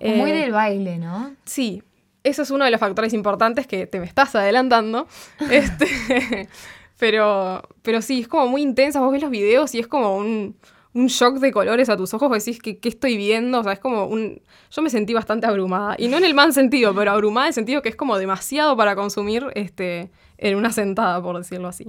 muy 0.00 0.30
Eh, 0.30 0.34
del 0.34 0.52
baile, 0.52 0.98
¿no? 0.98 1.34
Sí, 1.44 1.82
eso 2.22 2.42
es 2.42 2.50
uno 2.50 2.64
de 2.64 2.70
los 2.70 2.80
factores 2.80 3.12
importantes 3.14 3.66
que 3.66 3.86
te 3.86 3.98
me 3.98 4.06
estás 4.06 4.34
adelantando. 4.34 5.06
este, 5.50 6.48
pero, 6.98 7.62
pero 7.82 8.02
sí, 8.02 8.20
es 8.20 8.28
como 8.28 8.48
muy 8.48 8.62
intensa. 8.62 9.00
Vos 9.00 9.12
ves 9.12 9.22
los 9.22 9.30
videos 9.30 9.74
y 9.74 9.78
es 9.78 9.86
como 9.86 10.16
un, 10.16 10.56
un 10.94 11.06
shock 11.08 11.38
de 11.38 11.52
colores 11.52 11.88
a 11.88 11.96
tus 11.96 12.14
ojos. 12.14 12.28
Vos 12.28 12.44
decís, 12.44 12.60
que 12.60 12.78
¿qué 12.78 12.88
estoy 12.88 13.16
viendo? 13.16 13.60
O 13.60 13.62
sea, 13.62 13.72
es 13.72 13.80
como 13.80 14.06
un... 14.06 14.40
Yo 14.70 14.82
me 14.82 14.90
sentí 14.90 15.12
bastante 15.12 15.46
abrumada. 15.46 15.94
Y 15.98 16.08
no 16.08 16.16
en 16.16 16.24
el 16.24 16.34
mal 16.34 16.52
sentido, 16.52 16.94
pero 16.94 17.10
abrumada 17.10 17.46
en 17.46 17.50
el 17.50 17.54
sentido 17.54 17.82
que 17.82 17.90
es 17.90 17.96
como 17.96 18.16
demasiado 18.18 18.76
para 18.76 18.96
consumir 18.96 19.46
este, 19.54 20.10
en 20.38 20.56
una 20.56 20.72
sentada, 20.72 21.22
por 21.22 21.36
decirlo 21.36 21.68
así. 21.68 21.86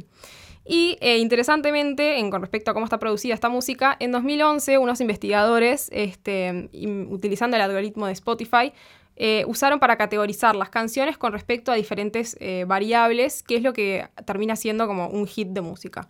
Y 0.66 0.98
eh, 1.00 1.20
interesantemente, 1.20 2.20
en, 2.20 2.30
con 2.30 2.42
respecto 2.42 2.72
a 2.72 2.74
cómo 2.74 2.86
está 2.86 3.00
producida 3.00 3.34
esta 3.34 3.48
música, 3.48 3.96
en 4.02 4.12
2011 4.12 4.78
unos 4.78 5.00
investigadores, 5.00 5.88
este, 5.94 6.70
utilizando 7.10 7.56
el 7.56 7.64
algoritmo 7.64 8.08
de 8.08 8.12
Spotify, 8.12 8.74
eh, 9.20 9.44
usaron 9.48 9.80
para 9.80 9.98
categorizar 9.98 10.56
las 10.56 10.70
canciones 10.70 11.18
con 11.18 11.34
respecto 11.34 11.72
a 11.72 11.76
diferentes 11.76 12.38
eh, 12.40 12.66
variables, 12.68 13.42
que 13.42 13.56
es 13.56 13.64
lo 13.64 13.74
que 13.74 14.08
termina 14.26 14.56
siendo 14.56 14.86
como 14.86 15.08
un 15.08 15.26
hit 15.26 15.48
de 15.50 15.62
música. 15.62 16.08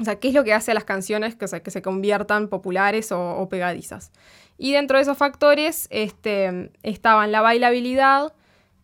O 0.00 0.04
sea, 0.04 0.18
qué 0.18 0.28
es 0.28 0.34
lo 0.34 0.42
que 0.42 0.52
hace 0.52 0.72
a 0.72 0.74
las 0.74 0.82
canciones 0.84 1.36
que, 1.36 1.46
se- 1.46 1.62
que 1.62 1.70
se 1.70 1.82
conviertan 1.82 2.48
populares 2.48 3.12
o, 3.12 3.46
pegadizas. 3.48 4.10
Y 4.58 4.72
dentro 4.72 4.96
de 4.96 5.02
esos 5.02 5.16
factores 5.16 5.86
este, 5.90 6.72
estaban 6.82 7.30
la 7.30 7.42
bailabilidad, 7.42 8.32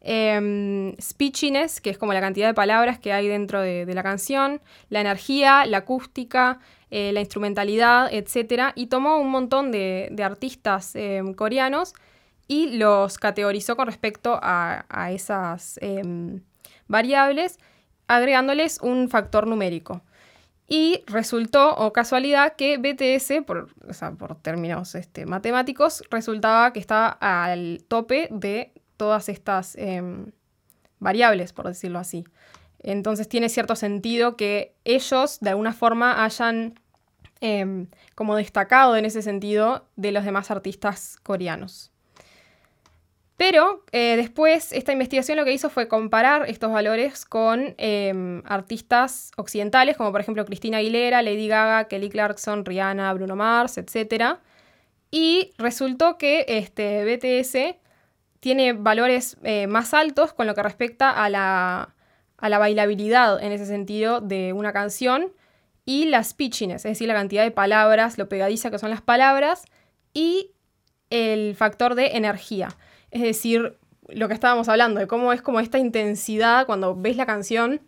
em, 0.02 0.94
speechiness, 1.00 1.80
que 1.80 1.90
es 1.90 1.98
como 1.98 2.12
la 2.12 2.20
cantidad 2.20 2.46
de 2.46 2.54
palabras 2.54 3.00
que 3.00 3.12
hay 3.12 3.26
dentro 3.26 3.60
de, 3.60 3.92
la 3.92 4.04
canción, 4.04 4.60
la 4.88 5.00
energía, 5.00 5.66
la 5.66 5.78
acústica, 5.78 6.60
eh, 6.92 7.10
la 7.12 7.20
instrumentalidad, 7.20 8.08
etc. 8.12 8.72
Y 8.76 8.86
tomó 8.86 9.18
un 9.18 9.30
montón 9.30 9.72
de, 9.72 10.08
de 10.12 10.22
artistas 10.22 10.94
em, 10.94 11.34
coreanos 11.34 11.92
y 12.48 12.76
los 12.76 13.18
categorizó 13.18 13.76
con 13.76 13.86
respecto 13.86 14.38
a, 14.42 15.10
esas 15.10 15.78
em, 15.82 16.42
variables, 16.88 17.58
agregándoles 18.06 18.80
un 18.80 19.08
factor 19.08 19.46
numérico. 19.46 20.02
Y 20.68 21.04
resultó, 21.06 21.76
o 21.76 21.92
casualidad, 21.92 22.56
que 22.56 22.78
BTS, 22.78 23.44
por, 23.46 23.68
o 24.20 24.34
términos 24.36 24.94
este, 24.96 25.24
matemáticos, 25.24 26.02
resultaba 26.10 26.72
que 26.72 26.80
estaba 26.80 27.08
al 27.20 27.84
tope 27.86 28.28
de 28.32 28.72
todas 28.96 29.28
estas 29.28 29.76
em, 29.76 30.32
variables, 30.98 31.52
por 31.52 31.66
decirlo 31.66 31.98
así. 31.98 32.24
Entonces 32.80 33.28
tiene 33.28 33.48
cierto 33.48 33.76
sentido 33.76 34.36
que 34.36 34.74
ellos, 34.84 35.38
de 35.40 35.50
alguna 35.50 35.72
forma, 35.72 36.24
hayan 36.24 36.74
em, 37.40 37.88
como 38.14 38.34
destacado 38.36 38.96
en 38.96 39.04
ese 39.04 39.22
sentido 39.22 39.86
de 39.96 40.12
los 40.12 40.24
demás 40.24 40.50
artistas 40.50 41.16
coreanos. 41.22 41.92
Pero 43.36 43.84
eh, 43.92 44.16
después 44.16 44.72
esta 44.72 44.92
investigación 44.92 45.36
lo 45.36 45.44
que 45.44 45.52
hizo 45.52 45.68
fue 45.68 45.88
comparar 45.88 46.48
estos 46.48 46.72
valores 46.72 47.26
con 47.26 47.74
eh, 47.76 48.42
artistas 48.46 49.30
occidentales, 49.36 49.96
como 49.96 50.10
por 50.10 50.22
ejemplo 50.22 50.44
Cristina 50.46 50.78
Aguilera, 50.78 51.20
Lady 51.20 51.46
Gaga, 51.46 51.86
Kelly 51.86 52.08
Clarkson, 52.08 52.64
Rihanna, 52.64 53.12
Bruno 53.12 53.36
Mars, 53.36 53.76
etc. 53.76 54.38
Y 55.10 55.52
resultó 55.58 56.16
que 56.16 56.46
este, 56.48 57.04
BTS 57.04 57.76
tiene 58.40 58.72
valores 58.72 59.36
eh, 59.42 59.66
más 59.66 59.92
altos 59.92 60.32
con 60.32 60.46
lo 60.46 60.54
que 60.54 60.62
respecta 60.62 61.10
a 61.10 61.28
la, 61.28 61.94
a 62.38 62.48
la 62.48 62.58
bailabilidad 62.58 63.42
en 63.42 63.52
ese 63.52 63.66
sentido 63.66 64.22
de 64.22 64.54
una 64.54 64.72
canción 64.72 65.32
y 65.84 66.06
la 66.06 66.24
speechiness, 66.24 66.84
es 66.84 66.92
decir, 66.92 67.06
la 67.06 67.14
cantidad 67.14 67.44
de 67.44 67.50
palabras, 67.50 68.18
lo 68.18 68.28
pegadiza 68.28 68.70
que 68.70 68.78
son 68.78 68.90
las 68.90 69.02
palabras 69.02 69.64
y 70.14 70.52
el 71.10 71.54
factor 71.54 71.94
de 71.94 72.16
energía. 72.16 72.68
Es 73.16 73.22
decir, 73.22 73.78
lo 74.08 74.28
que 74.28 74.34
estábamos 74.34 74.68
hablando, 74.68 75.00
de 75.00 75.06
cómo 75.06 75.32
es 75.32 75.40
como 75.40 75.58
esta 75.58 75.78
intensidad 75.78 76.66
cuando 76.66 76.94
ves 76.94 77.16
la 77.16 77.24
canción, 77.24 77.80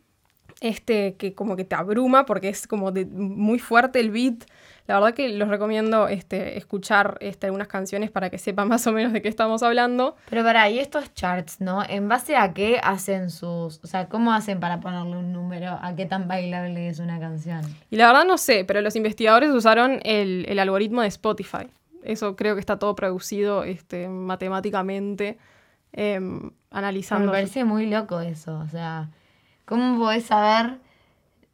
este, 0.63 1.17
que 1.17 1.35
como 1.35 1.55
que 1.55 1.65
te 1.65 1.75
abruma 1.75 2.25
porque 2.25 2.49
es 2.49 2.67
como 2.67 2.93
de, 2.93 3.05
muy 3.05 3.59
fuerte 3.59 4.01
el 4.01 4.11
beat. 4.11 4.45
La 4.87 4.95
verdad 4.95 5.13
que 5.13 5.29
los 5.29 5.51
recomiendo 5.51 6.09
este, 6.09 6.57
escuchar 6.57 7.19
este, 7.21 7.45
algunas 7.45 7.69
canciones 7.69 8.11
para 8.11 8.31
que 8.31 8.39
sepan 8.39 8.69
más 8.71 8.87
o 8.87 8.93
menos 8.93 9.13
de 9.13 9.21
qué 9.21 9.29
estamos 9.29 9.63
hablando. 9.63 10.17
Pero 10.31 10.43
para, 10.43 10.71
y 10.71 10.79
estos 10.79 11.13
charts, 11.13 11.61
¿no? 11.61 11.85
¿En 11.87 12.09
base 12.09 12.35
a 12.35 12.55
qué 12.55 12.81
hacen 12.83 13.29
sus... 13.29 13.79
O 13.85 13.87
sea, 13.87 14.09
¿cómo 14.09 14.33
hacen 14.33 14.61
para 14.61 14.81
ponerle 14.81 15.19
un 15.19 15.31
número 15.31 15.79
a 15.83 15.95
qué 15.95 16.07
tan 16.07 16.27
bailable 16.27 16.89
es 16.89 17.01
una 17.01 17.21
canción? 17.21 17.61
Y 17.91 17.97
la 17.97 18.07
verdad 18.07 18.25
no 18.25 18.39
sé, 18.39 18.65
pero 18.65 18.81
los 18.81 18.97
investigadores 18.97 19.51
usaron 19.51 20.01
el, 20.05 20.47
el 20.49 20.59
algoritmo 20.59 21.03
de 21.03 21.09
Spotify. 21.09 21.69
Eso 22.09 22.37
creo 22.37 22.55
que 22.55 22.61
está 22.61 22.79
todo 22.79 22.95
producido 22.97 23.65
este, 23.65 24.09
matemáticamente, 24.09 25.39
em, 25.93 26.41
Me 26.43 26.51
analizando. 26.71 27.31
parece 27.31 27.65
muy 27.65 27.85
loco 27.87 28.21
eso, 28.21 28.59
o 28.61 28.69
sea, 28.69 29.11
¿cómo 29.67 29.99
podés 29.99 30.25
saber? 30.25 30.79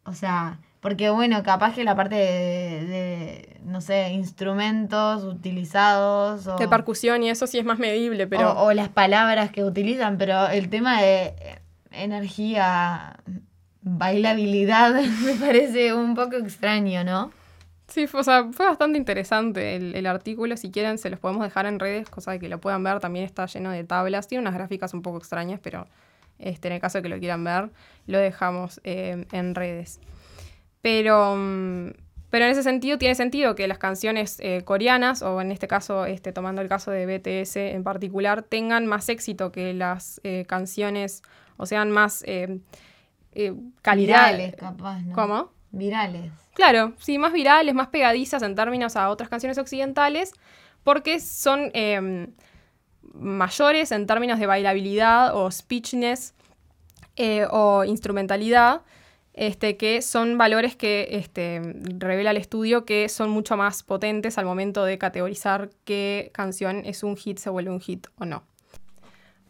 O 0.04 0.12
sea, 0.12 0.60
porque 0.80 1.10
bueno, 1.10 1.42
capaz 1.42 1.74
que 1.74 1.82
la 1.82 1.96
parte 1.96 2.14
de, 2.14 2.84
de, 2.86 3.60
no 3.64 3.80
sé, 3.80 4.10
instrumentos 4.12 5.24
utilizados 5.24 6.46
o, 6.46 6.56
De 6.56 6.68
percusión 6.68 7.24
y 7.24 7.30
eso 7.30 7.48
sí 7.48 7.58
es 7.58 7.64
más 7.64 7.80
medible, 7.80 8.28
pero... 8.28 8.52
o, 8.52 8.66
o 8.66 8.72
las 8.72 8.90
palabras 8.90 9.50
que 9.50 9.64
utilizan, 9.64 10.18
pero 10.18 10.46
el 10.48 10.68
tema 10.68 11.00
de 11.02 11.34
eh, 11.40 11.58
energía, 11.90 13.16
bailabilidad, 13.82 14.94
me 15.24 15.34
parece 15.34 15.94
un 15.94 16.14
poco 16.14 16.36
extraño, 16.36 17.02
¿no? 17.02 17.32
Sí, 17.88 18.06
fue, 18.06 18.20
o 18.20 18.24
sea, 18.24 18.48
fue 18.52 18.66
bastante 18.66 18.98
interesante 18.98 19.76
el, 19.76 19.94
el 19.94 20.06
artículo. 20.06 20.56
Si 20.56 20.70
quieren, 20.70 20.98
se 20.98 21.10
los 21.10 21.20
podemos 21.20 21.44
dejar 21.44 21.66
en 21.66 21.78
redes, 21.78 22.08
cosa 22.08 22.32
de 22.32 22.38
que 22.38 22.48
lo 22.48 22.58
puedan 22.60 22.82
ver. 22.82 23.00
También 23.00 23.24
está 23.24 23.46
lleno 23.46 23.70
de 23.70 23.84
tablas. 23.84 24.26
Tiene 24.26 24.42
unas 24.42 24.54
gráficas 24.54 24.94
un 24.94 25.02
poco 25.02 25.18
extrañas, 25.18 25.60
pero 25.62 25.86
este, 26.38 26.68
en 26.68 26.74
el 26.74 26.80
caso 26.80 26.98
de 26.98 27.02
que 27.02 27.08
lo 27.08 27.18
quieran 27.18 27.44
ver, 27.44 27.70
lo 28.06 28.18
dejamos 28.18 28.80
eh, 28.84 29.26
en 29.32 29.54
redes. 29.54 30.00
Pero, 30.80 31.36
mm, 31.36 31.90
pero 32.30 32.46
en 32.46 32.50
ese 32.50 32.62
sentido, 32.62 32.98
tiene 32.98 33.14
sentido 33.14 33.54
que 33.54 33.68
las 33.68 33.78
canciones 33.78 34.38
eh, 34.40 34.62
coreanas, 34.64 35.22
o 35.22 35.40
en 35.40 35.52
este 35.52 35.68
caso, 35.68 36.04
este, 36.06 36.32
tomando 36.32 36.62
el 36.62 36.68
caso 36.68 36.90
de 36.90 37.06
BTS 37.06 37.56
en 37.56 37.84
particular, 37.84 38.42
tengan 38.42 38.86
más 38.86 39.08
éxito 39.08 39.52
que 39.52 39.72
las 39.74 40.20
eh, 40.24 40.44
canciones, 40.46 41.22
o 41.56 41.66
sean 41.66 41.90
más 41.90 42.24
eh, 42.26 42.60
eh, 43.32 43.54
calidad. 43.82 44.32
Virales, 44.32 44.56
capaz, 44.56 45.00
¿no? 45.02 45.14
¿Cómo? 45.14 45.52
Virales. 45.70 46.32
Claro, 46.54 46.94
sí, 46.98 47.18
más 47.18 47.32
virales, 47.32 47.74
más 47.74 47.88
pegadizas 47.88 48.42
en 48.42 48.54
términos 48.54 48.96
a 48.96 49.10
otras 49.10 49.28
canciones 49.28 49.58
occidentales, 49.58 50.32
porque 50.84 51.18
son 51.20 51.70
eh, 51.74 52.28
mayores 53.12 53.92
en 53.92 54.06
términos 54.06 54.38
de 54.38 54.46
bailabilidad 54.46 55.36
o 55.36 55.50
speechness 55.50 56.34
eh, 57.16 57.46
o 57.50 57.84
instrumentalidad, 57.84 58.82
este, 59.32 59.76
que 59.76 60.00
son 60.00 60.38
valores 60.38 60.76
que 60.76 61.08
este, 61.10 61.60
revela 61.98 62.30
el 62.30 62.36
estudio 62.36 62.84
que 62.84 63.08
son 63.08 63.30
mucho 63.30 63.56
más 63.56 63.82
potentes 63.82 64.38
al 64.38 64.44
momento 64.44 64.84
de 64.84 64.96
categorizar 64.96 65.70
qué 65.84 66.30
canción 66.32 66.82
es 66.84 67.02
un 67.02 67.16
hit, 67.16 67.38
se 67.38 67.50
vuelve 67.50 67.70
un 67.70 67.80
hit 67.80 68.06
o 68.18 68.24
no. 68.24 68.44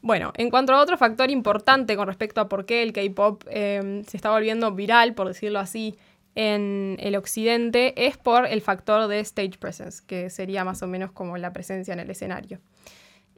Bueno, 0.01 0.33
en 0.37 0.51
cuanto 0.51 0.75
a 0.75 0.81
otro 0.81 0.99
factor 0.99 1.31
importante 1.31 1.97
con 1.97 2.07
respecto 2.07 2.43
a 2.43 2.49
por 2.49 2.67
qué 2.67 2.83
el 2.83 2.93
K-pop 2.93 3.43
eh, 3.49 4.03
se 4.07 4.17
está 4.19 4.31
volviendo 4.31 4.71
viral, 4.73 5.15
por 5.15 5.29
decirlo 5.29 5.59
así, 5.59 5.97
en 6.35 6.97
el 7.01 7.17
occidente, 7.17 8.07
es 8.07 8.17
por 8.17 8.47
el 8.47 8.61
factor 8.61 9.09
de 9.09 9.21
stage 9.21 9.59
presence, 9.59 10.03
que 10.07 10.31
sería 10.31 10.65
más 10.65 10.83
o 10.83 10.87
menos 10.87 11.13
como 11.13 11.37
la 11.39 11.53
presencia 11.53 11.95
en 11.95 12.01
el 12.01 12.11
escenario. 12.11 12.61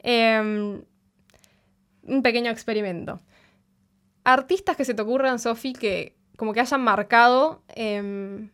Eh, 0.03 0.83
un 2.03 2.23
pequeño 2.23 2.51
experimento. 2.51 3.21
Artistas 4.25 4.77
que 4.77 4.85
se 4.85 4.95
te 4.95 5.03
ocurran, 5.03 5.39
Sofi, 5.39 5.73
que 5.73 6.17
como 6.37 6.53
que 6.53 6.61
hayan 6.61 6.83
marcado 6.83 7.63
eh, 7.75 8.49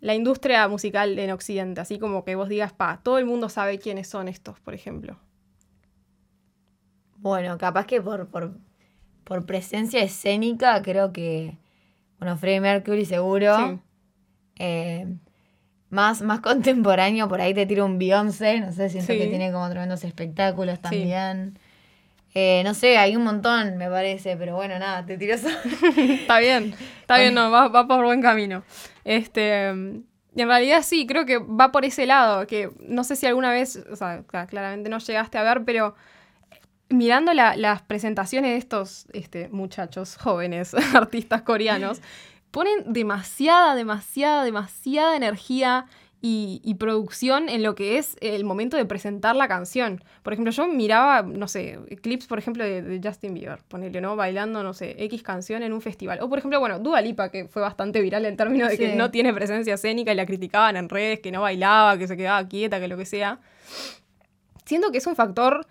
la 0.00 0.14
industria 0.14 0.66
musical 0.68 1.18
en 1.18 1.30
Occidente? 1.30 1.80
Así 1.80 1.98
como 1.98 2.24
que 2.24 2.34
vos 2.34 2.48
digas, 2.48 2.72
pa, 2.72 3.00
todo 3.02 3.18
el 3.18 3.26
mundo 3.26 3.48
sabe 3.48 3.78
quiénes 3.78 4.08
son 4.08 4.28
estos, 4.28 4.60
por 4.60 4.74
ejemplo. 4.74 5.18
Bueno, 7.16 7.58
capaz 7.58 7.86
que 7.86 8.00
por, 8.00 8.28
por, 8.28 8.56
por 9.24 9.44
presencia 9.46 10.02
escénica, 10.02 10.80
creo 10.82 11.12
que. 11.12 11.58
Bueno, 12.18 12.36
Freddie 12.36 12.60
Mercury 12.60 13.04
seguro. 13.04 13.56
Sí. 13.56 13.78
Eh, 14.58 15.06
más, 15.90 16.20
más 16.22 16.40
contemporáneo, 16.42 17.28
por 17.28 17.40
ahí 17.40 17.54
te 17.54 17.66
tiro 17.66 17.84
un 17.86 17.98
Beyoncé, 17.98 18.60
no 18.60 18.72
sé, 18.72 18.90
siento 18.90 19.12
Sí. 19.12 19.18
que 19.18 19.26
tiene 19.26 19.52
como 19.52 19.68
tremendos 19.70 20.04
espectáculos 20.04 20.80
también. 20.80 21.58
Eh, 22.34 22.62
no 22.64 22.74
sé, 22.74 22.98
hay 22.98 23.16
un 23.16 23.24
montón, 23.24 23.78
me 23.78 23.88
parece, 23.88 24.36
pero 24.36 24.54
bueno, 24.54 24.78
nada, 24.78 25.04
te 25.06 25.16
tiro 25.16 25.34
eso. 25.34 25.48
Está 25.96 26.38
bien, 26.38 26.74
está 27.00 27.18
bien, 27.18 27.34
no, 27.34 27.50
va, 27.50 27.68
va 27.68 27.88
por 27.88 28.04
buen 28.04 28.20
camino. 28.20 28.62
Este, 29.04 29.72
y 30.36 30.42
en 30.42 30.48
realidad 30.48 30.82
sí, 30.82 31.06
creo 31.06 31.24
que 31.24 31.38
va 31.38 31.72
por 31.72 31.84
ese 31.86 32.04
lado, 32.06 32.46
que 32.46 32.70
no 32.80 33.02
sé 33.02 33.16
si 33.16 33.26
alguna 33.26 33.50
vez, 33.50 33.76
o 33.90 33.96
sea, 33.96 34.22
cla- 34.26 34.46
claramente 34.46 34.90
no 34.90 34.98
llegaste 34.98 35.38
a 35.38 35.42
ver, 35.42 35.64
pero 35.64 35.94
mirando 36.90 37.32
la- 37.34 37.56
las 37.56 37.82
presentaciones 37.82 38.52
de 38.52 38.56
estos 38.56 39.06
este, 39.12 39.48
muchachos 39.48 40.16
jóvenes, 40.16 40.74
artistas 40.94 41.42
coreanos, 41.42 42.00
ponen 42.50 42.92
demasiada, 42.92 43.74
demasiada, 43.74 44.44
demasiada 44.44 45.16
energía 45.16 45.84
y, 46.20 46.60
y 46.64 46.74
producción 46.74 47.48
en 47.48 47.62
lo 47.62 47.76
que 47.76 47.96
es 47.98 48.16
el 48.20 48.42
momento 48.44 48.76
de 48.76 48.84
presentar 48.84 49.36
la 49.36 49.46
canción. 49.46 50.02
Por 50.24 50.32
ejemplo, 50.32 50.50
yo 50.50 50.66
miraba, 50.66 51.22
no 51.22 51.46
sé, 51.46 51.78
clips, 52.02 52.26
por 52.26 52.40
ejemplo, 52.40 52.64
de, 52.64 52.82
de 52.82 53.00
Justin 53.06 53.34
Bieber, 53.34 53.60
ponele, 53.68 54.00
¿no? 54.00 54.16
Bailando, 54.16 54.64
no 54.64 54.72
sé, 54.74 54.96
X 55.04 55.22
canción 55.22 55.62
en 55.62 55.72
un 55.72 55.80
festival. 55.80 56.18
O, 56.20 56.28
por 56.28 56.38
ejemplo, 56.38 56.58
bueno, 56.58 56.80
Dua 56.80 57.00
Lipa, 57.02 57.30
que 57.30 57.46
fue 57.46 57.62
bastante 57.62 58.00
viral 58.00 58.24
en 58.24 58.36
términos 58.36 58.68
de 58.70 58.74
que 58.78 58.96
no 58.96 59.10
tiene 59.12 59.32
presencia 59.32 59.74
escénica 59.74 60.10
y 60.12 60.16
la 60.16 60.26
criticaban 60.26 60.76
en 60.76 60.88
redes, 60.88 61.20
que 61.20 61.30
no 61.30 61.42
bailaba, 61.42 61.96
que 61.98 62.08
se 62.08 62.16
quedaba 62.16 62.48
quieta, 62.48 62.80
que 62.80 62.88
lo 62.88 62.96
que 62.96 63.04
sea. 63.06 63.38
Siento 64.64 64.90
que 64.90 64.98
es 64.98 65.06
un 65.06 65.14
factor 65.14 65.66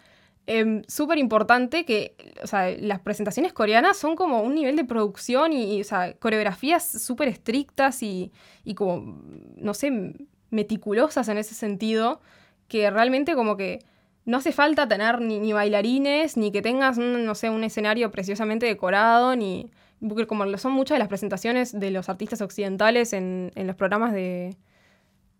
em, 0.47 0.83
súper 0.87 1.17
importante 1.19 1.85
que, 1.85 2.15
o 2.43 2.47
sea, 2.47 2.71
las 2.71 2.99
presentaciones 3.01 3.53
coreanas 3.53 3.97
son 3.97 4.15
como 4.15 4.41
un 4.41 4.55
nivel 4.55 4.75
de 4.75 4.85
producción 4.85 5.53
y, 5.53 5.81
o 5.81 5.83
sea, 5.83 6.13
coreografías 6.13 7.03
súper 7.03 7.27
estrictas 7.27 8.01
y, 8.01 8.31
y 8.63 8.73
como, 8.73 9.21
no 9.55 9.73
sé, 9.73 10.15
meticulosas 10.49 11.27
en 11.27 11.37
ese 11.37 11.53
sentido, 11.53 12.21
que 12.67 12.89
realmente 12.89 13.35
como 13.35 13.57
que 13.57 13.79
no 14.25 14.37
hace 14.37 14.51
falta 14.51 14.87
tener 14.87 15.21
ni, 15.21 15.53
bailarines, 15.53 16.35
ni 16.35 16.51
que 16.51 16.61
tengas, 16.61 16.97
un, 16.97 17.25
no 17.25 17.33
sé, 17.33 17.49
un 17.49 17.63
escenario 17.63 18.11
preciosamente 18.11 18.65
decorado, 18.65 19.35
ni... 19.35 19.71
Porque 20.07 20.27
como 20.27 20.45
son 20.57 20.73
muchas 20.73 20.95
de 20.95 20.99
las 20.99 21.07
presentaciones 21.07 21.77
de 21.77 21.91
los 21.91 22.09
artistas 22.09 22.41
occidentales 22.41 23.13
en, 23.13 23.51
en 23.55 23.67
los 23.67 23.75
programas 23.77 24.11
de... 24.13 24.57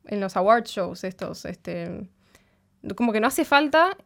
en 0.05 0.19
los 0.21 0.37
award 0.37 0.65
shows 0.65 1.03
estos, 1.03 1.43
este... 1.45 2.09
Como 2.95 3.11
que 3.11 3.19
no 3.19 3.27
hace 3.27 3.43
falta 3.43 3.97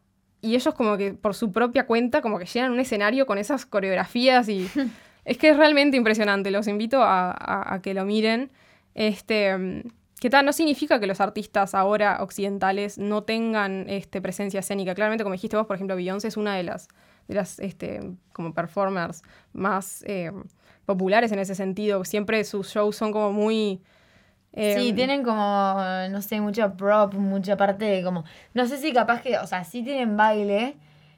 y 0.41 0.55
ellos 0.55 0.73
como 0.73 0.97
que 0.97 1.13
por 1.13 1.35
su 1.35 1.51
propia 1.51 1.85
cuenta 1.85 2.21
como 2.21 2.39
que 2.39 2.45
llenan 2.45 2.71
un 2.71 2.79
escenario 2.79 3.25
con 3.25 3.37
esas 3.37 3.65
coreografías 3.65 4.49
y 4.49 4.67
es 5.25 5.37
que 5.37 5.49
es 5.49 5.57
realmente 5.57 5.97
impresionante, 5.97 6.51
los 6.51 6.67
invito 6.67 7.03
a, 7.03 7.31
a- 7.31 7.73
a 7.75 7.81
que 7.81 7.93
lo 7.93 8.05
miren. 8.05 8.51
Este, 8.95 9.83
que 10.19 10.29
tal, 10.29 10.45
no 10.45 10.53
significa 10.53 10.99
que 10.99 11.07
los 11.07 11.21
artistas 11.21 11.73
ahora 11.73 12.17
occidentales 12.21 12.97
no 12.97 13.23
tengan 13.23 13.89
este, 13.89 14.21
presencia 14.21 14.59
escénica. 14.59 14.93
Claramente, 14.93 15.23
como 15.23 15.33
dijiste 15.33 15.57
vos, 15.57 15.65
por 15.65 15.75
ejemplo, 15.75 15.95
Beyoncé 15.95 16.27
es 16.27 16.37
una 16.37 16.55
de 16.55 16.63
las, 16.63 16.87
de 17.27 17.35
las 17.35 17.59
este, 17.59 18.01
como 18.33 18.53
performers 18.53 19.23
más 19.53 20.03
eh, 20.07 20.31
populares 20.85 21.31
en 21.31 21.39
ese 21.39 21.55
sentido. 21.55 22.03
Siempre 22.05 22.43
sus 22.43 22.67
shows 22.69 22.95
son 22.95 23.11
como 23.11 23.31
muy... 23.31 23.81
eh, 24.53 24.75
Sí, 24.77 24.93
tienen 24.93 25.23
como, 25.23 25.75
no 26.09 26.21
sé, 26.21 26.41
mucha 26.41 26.73
prop, 26.73 27.13
mucha 27.13 27.55
parte 27.57 27.85
de 27.85 28.03
como, 28.03 28.23
no 28.53 28.67
sé 28.67 28.77
si 28.77 28.91
capaz 28.93 29.21
que, 29.21 29.37
o 29.37 29.47
sea, 29.47 29.63
sí 29.63 29.83
tienen 29.83 30.17
baile, 30.17 30.75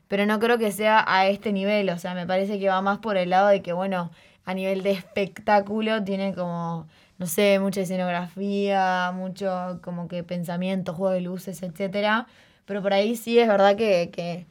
pero 0.07 0.25
no 0.25 0.39
creo 0.39 0.57
que 0.57 0.71
sea 0.71 1.03
a 1.07 1.27
este 1.27 1.51
nivel, 1.51 1.89
o 1.89 1.97
sea, 1.97 2.13
me 2.13 2.27
parece 2.27 2.59
que 2.59 2.67
va 2.69 2.81
más 2.81 2.99
por 2.99 3.17
el 3.17 3.29
lado 3.31 3.47
de 3.47 3.61
que, 3.61 3.73
bueno, 3.73 4.11
a 4.45 4.53
nivel 4.53 4.83
de 4.83 4.91
espectáculo 4.91 6.03
tienen 6.03 6.33
como, 6.33 6.87
no 7.17 7.25
sé, 7.25 7.57
mucha 7.59 7.81
escenografía, 7.81 9.11
mucho 9.15 9.79
como 9.83 10.07
que 10.07 10.23
pensamiento, 10.23 10.93
juego 10.93 11.13
de 11.13 11.21
luces, 11.21 11.63
etcétera, 11.63 12.27
pero 12.65 12.81
por 12.81 12.93
ahí 12.93 13.15
sí 13.15 13.39
es 13.39 13.47
verdad 13.47 13.75
que, 13.75 14.09
que, 14.11 14.45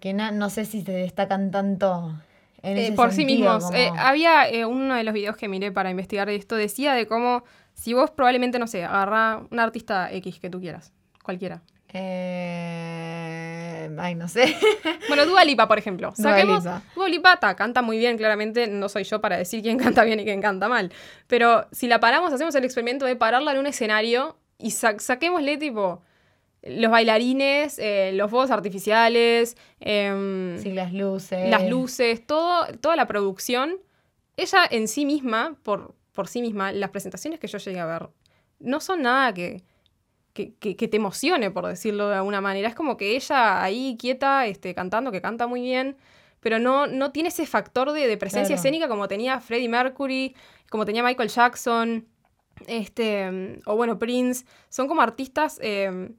que 0.00 0.12
no, 0.14 0.30
no 0.32 0.48
sé 0.50 0.64
si 0.64 0.82
se 0.82 0.92
destacan 0.92 1.50
tanto 1.50 2.12
en 2.62 2.78
Eh, 2.78 2.86
ese 2.86 2.92
por 2.96 3.10
sí 3.10 3.16
sentido, 3.18 3.52
mismos. 3.54 3.64
como- 3.64 3.76
Eh, 3.78 3.90
había 3.98 4.48
eh, 4.48 4.64
uno 4.64 4.94
de 4.94 5.04
los 5.04 5.14
videos 5.14 5.36
que 5.36 5.48
miré 5.48 5.70
para 5.72 5.90
investigar 5.90 6.26
de 6.28 6.36
esto, 6.36 6.56
decía 6.56 6.94
de 6.94 7.06
cómo, 7.06 7.44
si 7.76 7.92
vos 7.94 8.10
probablemente, 8.10 8.58
no 8.58 8.66
sé, 8.66 8.82
agarra 8.84 9.42
un 9.48 9.60
artista 9.60 10.10
X 10.12 10.40
que 10.40 10.50
tú 10.50 10.58
quieras, 10.60 10.92
cualquiera. 11.22 11.62
Eh, 12.56 13.90
ay, 13.98 14.14
no 14.14 14.28
sé. 14.28 14.54
Bueno, 15.08 15.24
Dua 15.24 15.44
Lipa, 15.44 15.68
por 15.68 15.78
ejemplo. 15.78 16.12
Dua 16.16 16.30
Saquemos, 16.32 16.64
Lipa. 16.64 16.82
Dua 16.94 17.08
Lipa 17.08 17.36
ta, 17.36 17.54
canta 17.54 17.80
muy 17.82 17.98
bien, 17.98 18.16
claramente 18.16 18.66
no 18.66 18.88
soy 18.88 19.04
yo 19.04 19.20
para 19.20 19.36
decir 19.36 19.62
quién 19.62 19.78
canta 19.84 20.02
bien 20.04 20.18
y 20.20 20.24
quién 20.24 20.40
canta 20.42 20.68
mal. 20.68 20.92
Pero 21.26 21.66
si 21.72 21.86
la 21.86 22.00
paramos, 22.00 22.32
hacemos 22.32 22.54
el 22.54 22.64
experimento 22.64 23.04
de 23.06 23.14
pararla 23.16 23.52
en 23.52 23.58
un 23.58 23.66
escenario 23.66 24.36
y 24.58 24.70
sa- 24.72 24.98
saquémosle 24.98 25.56
tipo 25.58 26.02
los 26.62 26.90
bailarines, 26.90 27.78
eh, 27.78 28.10
los 28.14 28.28
fuegos 28.30 28.50
artificiales, 28.50 29.56
em, 29.78 30.58
Sí, 30.58 30.72
las 30.72 30.92
luces. 30.92 31.48
las 31.48 31.68
luces, 31.68 32.26
todo, 32.26 32.66
toda 32.80 32.96
la 32.96 33.06
producción. 33.06 33.76
Ella 34.36 34.64
en 34.68 34.88
sí 34.88 35.04
misma, 35.06 35.54
por, 35.62 35.94
por 36.16 36.26
sí 36.26 36.40
misma, 36.42 36.72
las 36.72 36.90
presentaciones 36.90 37.38
que 37.38 37.46
yo 37.46 37.58
llegué 37.58 37.78
a 37.78 37.86
ver, 37.86 38.08
no 38.58 38.80
son 38.80 39.02
nada 39.02 39.32
que, 39.32 39.62
que, 40.32 40.54
que- 40.54 40.74
que 40.74 40.88
te 40.88 40.96
emocione, 40.96 41.52
por 41.52 41.66
decirlo 41.66 42.08
de 42.08 42.16
alguna 42.16 42.40
manera. 42.40 42.68
Es 42.68 42.74
como 42.74 42.96
que 42.96 43.14
ella 43.14 43.62
ahí 43.62 43.96
quieta, 44.00 44.46
este, 44.46 44.74
cantando, 44.74 45.12
que 45.12 45.20
canta 45.22 45.46
muy 45.46 45.60
bien, 45.60 45.96
pero 46.40 46.58
no, 46.58 46.86
no 46.88 47.12
tiene 47.12 47.28
ese 47.28 47.46
factor 47.46 47.92
de, 47.92 48.08
de 48.08 48.16
presencia 48.16 48.54
Claro. 48.56 48.60
escénica 48.60 48.88
como 48.88 49.06
tenía 49.08 49.40
Freddie 49.40 49.68
Mercury, 49.68 50.34
como 50.70 50.84
tenía 50.84 51.02
Michael 51.04 51.28
Jackson, 51.28 52.06
este, 52.66 53.60
o 53.66 53.76
bueno, 53.76 53.98
Prince. 53.98 54.44
Son 54.68 54.88
como 54.88 55.02
artistas 55.02 55.58
eh, 55.62 56.10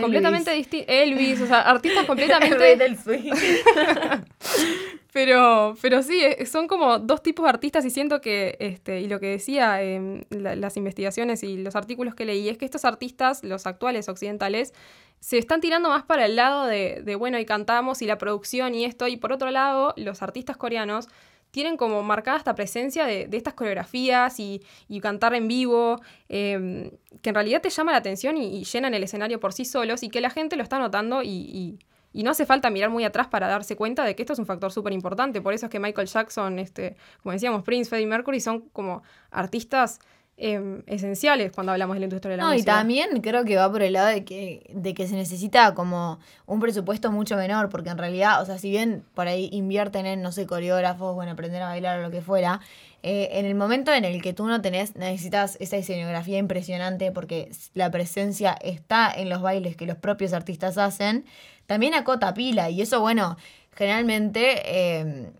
completamente 0.00 0.52
distintos. 0.52 0.88
Elvis, 0.94 1.40
o 1.40 1.46
sea, 1.46 1.60
artistas 1.62 2.04
completamente... 2.06 2.54
El 2.54 2.60
rey 2.60 2.76
del 2.76 2.98
swing. 2.98 3.32
Pero, 5.12 5.74
pero 5.82 6.02
sí, 6.02 6.20
eh, 6.24 6.46
son 6.46 6.66
como 6.68 6.98
dos 6.98 7.22
tipos 7.22 7.44
de 7.44 7.50
artistas 7.50 7.84
y 7.84 7.90
siento 7.90 8.22
que, 8.22 8.56
este, 8.60 9.00
y 9.02 9.08
lo 9.08 9.20
que 9.20 9.26
decía 9.26 9.82
em, 9.82 10.22
la- 10.30 10.56
las 10.56 10.78
investigaciones 10.78 11.42
y 11.42 11.58
los 11.58 11.76
artículos 11.76 12.14
que 12.14 12.24
leí, 12.24 12.48
es 12.48 12.56
que 12.56 12.64
estos 12.64 12.86
artistas, 12.86 13.44
los 13.44 13.66
actuales 13.66 14.08
occidentales, 14.08 14.72
se 15.20 15.36
están 15.38 15.60
tirando 15.60 15.90
más 15.90 16.04
para 16.04 16.24
el 16.24 16.34
lado 16.36 16.64
de, 16.66 17.14
bueno, 17.18 17.38
y 17.38 17.44
cantamos 17.44 18.00
y 18.02 18.06
la 18.06 18.16
producción 18.18 18.74
y 18.74 18.84
esto, 18.86 19.06
y 19.06 19.16
por 19.18 19.32
otro 19.32 19.50
lado, 19.50 19.92
los 19.98 20.22
artistas 20.22 20.56
coreanos 20.56 21.08
tienen 21.50 21.76
como 21.76 22.02
marcada 22.02 22.38
esta 22.38 22.54
presencia 22.54 23.04
de, 23.04 23.26
de 23.28 23.36
estas 23.36 23.52
coreografías 23.54 24.40
y, 24.40 24.62
y 24.88 25.00
cantar 25.00 25.34
en 25.34 25.46
vivo, 25.46 26.00
em, 26.30 26.90
que 27.20 27.28
en 27.28 27.34
realidad 27.34 27.60
te 27.60 27.68
llama 27.70 27.92
la 27.92 27.98
atención 27.98 28.38
y, 28.38 28.56
y 28.58 28.64
llenan 28.64 28.94
el 28.94 29.02
escenario 29.04 29.38
por 29.40 29.52
sí 29.52 29.66
solos 29.66 30.02
y 30.02 30.08
que 30.08 30.22
la 30.22 30.30
gente 30.30 30.56
lo 30.56 30.62
está 30.62 30.78
notando 30.78 31.22
y, 31.22 31.28
y- 31.28 31.78
y 32.12 32.22
no 32.22 32.30
hace 32.30 32.46
falta 32.46 32.70
mirar 32.70 32.90
muy 32.90 33.04
atrás 33.04 33.28
para 33.28 33.48
darse 33.48 33.76
cuenta 33.76 34.04
de 34.04 34.14
que 34.14 34.22
esto 34.22 34.32
es 34.32 34.38
un 34.38 34.46
factor 34.46 34.72
súper 34.72 34.92
importante. 34.92 35.40
Por 35.40 35.54
eso 35.54 35.66
es 35.66 35.70
que 35.70 35.78
Michael 35.78 36.08
Jackson, 36.08 36.58
este, 36.58 36.96
como 37.22 37.32
decíamos, 37.32 37.62
Prince, 37.62 37.88
Freddie 37.88 38.06
Mercury 38.06 38.40
son 38.40 38.60
como 38.72 39.02
artistas 39.30 40.00
em, 40.36 40.82
esenciales 40.86 41.52
cuando 41.52 41.72
hablamos 41.72 41.96
de 41.96 42.00
la 42.00 42.04
industria 42.04 42.32
de 42.32 42.36
la 42.38 42.42
No, 42.44 42.54
y 42.54 42.62
también 42.62 43.20
creo 43.22 43.44
que 43.44 43.56
va 43.56 43.70
por 43.70 43.82
el 43.82 43.94
lado 43.94 44.08
de 44.08 44.24
que, 44.24 44.70
de 44.74 44.94
que 44.94 45.06
se 45.06 45.14
necesita 45.14 45.74
como 45.74 46.18
un 46.46 46.60
presupuesto 46.60 47.10
mucho 47.12 47.36
menor, 47.36 47.68
porque 47.68 47.90
en 47.90 47.98
realidad, 47.98 48.42
o 48.42 48.46
sea, 48.46 48.58
si 48.58 48.70
bien 48.70 49.04
por 49.14 49.28
ahí 49.28 49.48
invierten 49.52 50.06
en, 50.06 50.22
no 50.22 50.32
sé, 50.32 50.46
coreógrafos, 50.46 51.14
bueno, 51.14 51.32
aprender 51.32 51.62
a 51.62 51.68
bailar 51.68 51.98
o 52.00 52.02
lo 52.02 52.10
que 52.10 52.22
fuera, 52.22 52.60
eh, 53.02 53.30
en 53.32 53.46
el 53.46 53.56
momento 53.56 53.92
en 53.92 54.04
el 54.04 54.22
que 54.22 54.32
tú 54.32 54.46
no 54.46 54.60
tenés, 54.62 54.94
necesitas 54.94 55.56
esa 55.58 55.76
escenografía 55.76 56.38
impresionante 56.38 57.10
porque 57.10 57.50
la 57.74 57.90
presencia 57.90 58.56
está 58.62 59.10
en 59.10 59.28
los 59.28 59.42
bailes 59.42 59.76
que 59.76 59.86
los 59.86 59.96
propios 59.96 60.32
artistas 60.32 60.78
hacen, 60.78 61.24
también 61.66 61.94
acota 61.94 62.34
pila, 62.34 62.70
y 62.70 62.82
eso, 62.82 63.00
bueno, 63.00 63.36
generalmente... 63.72 64.62
eh, 64.64 65.32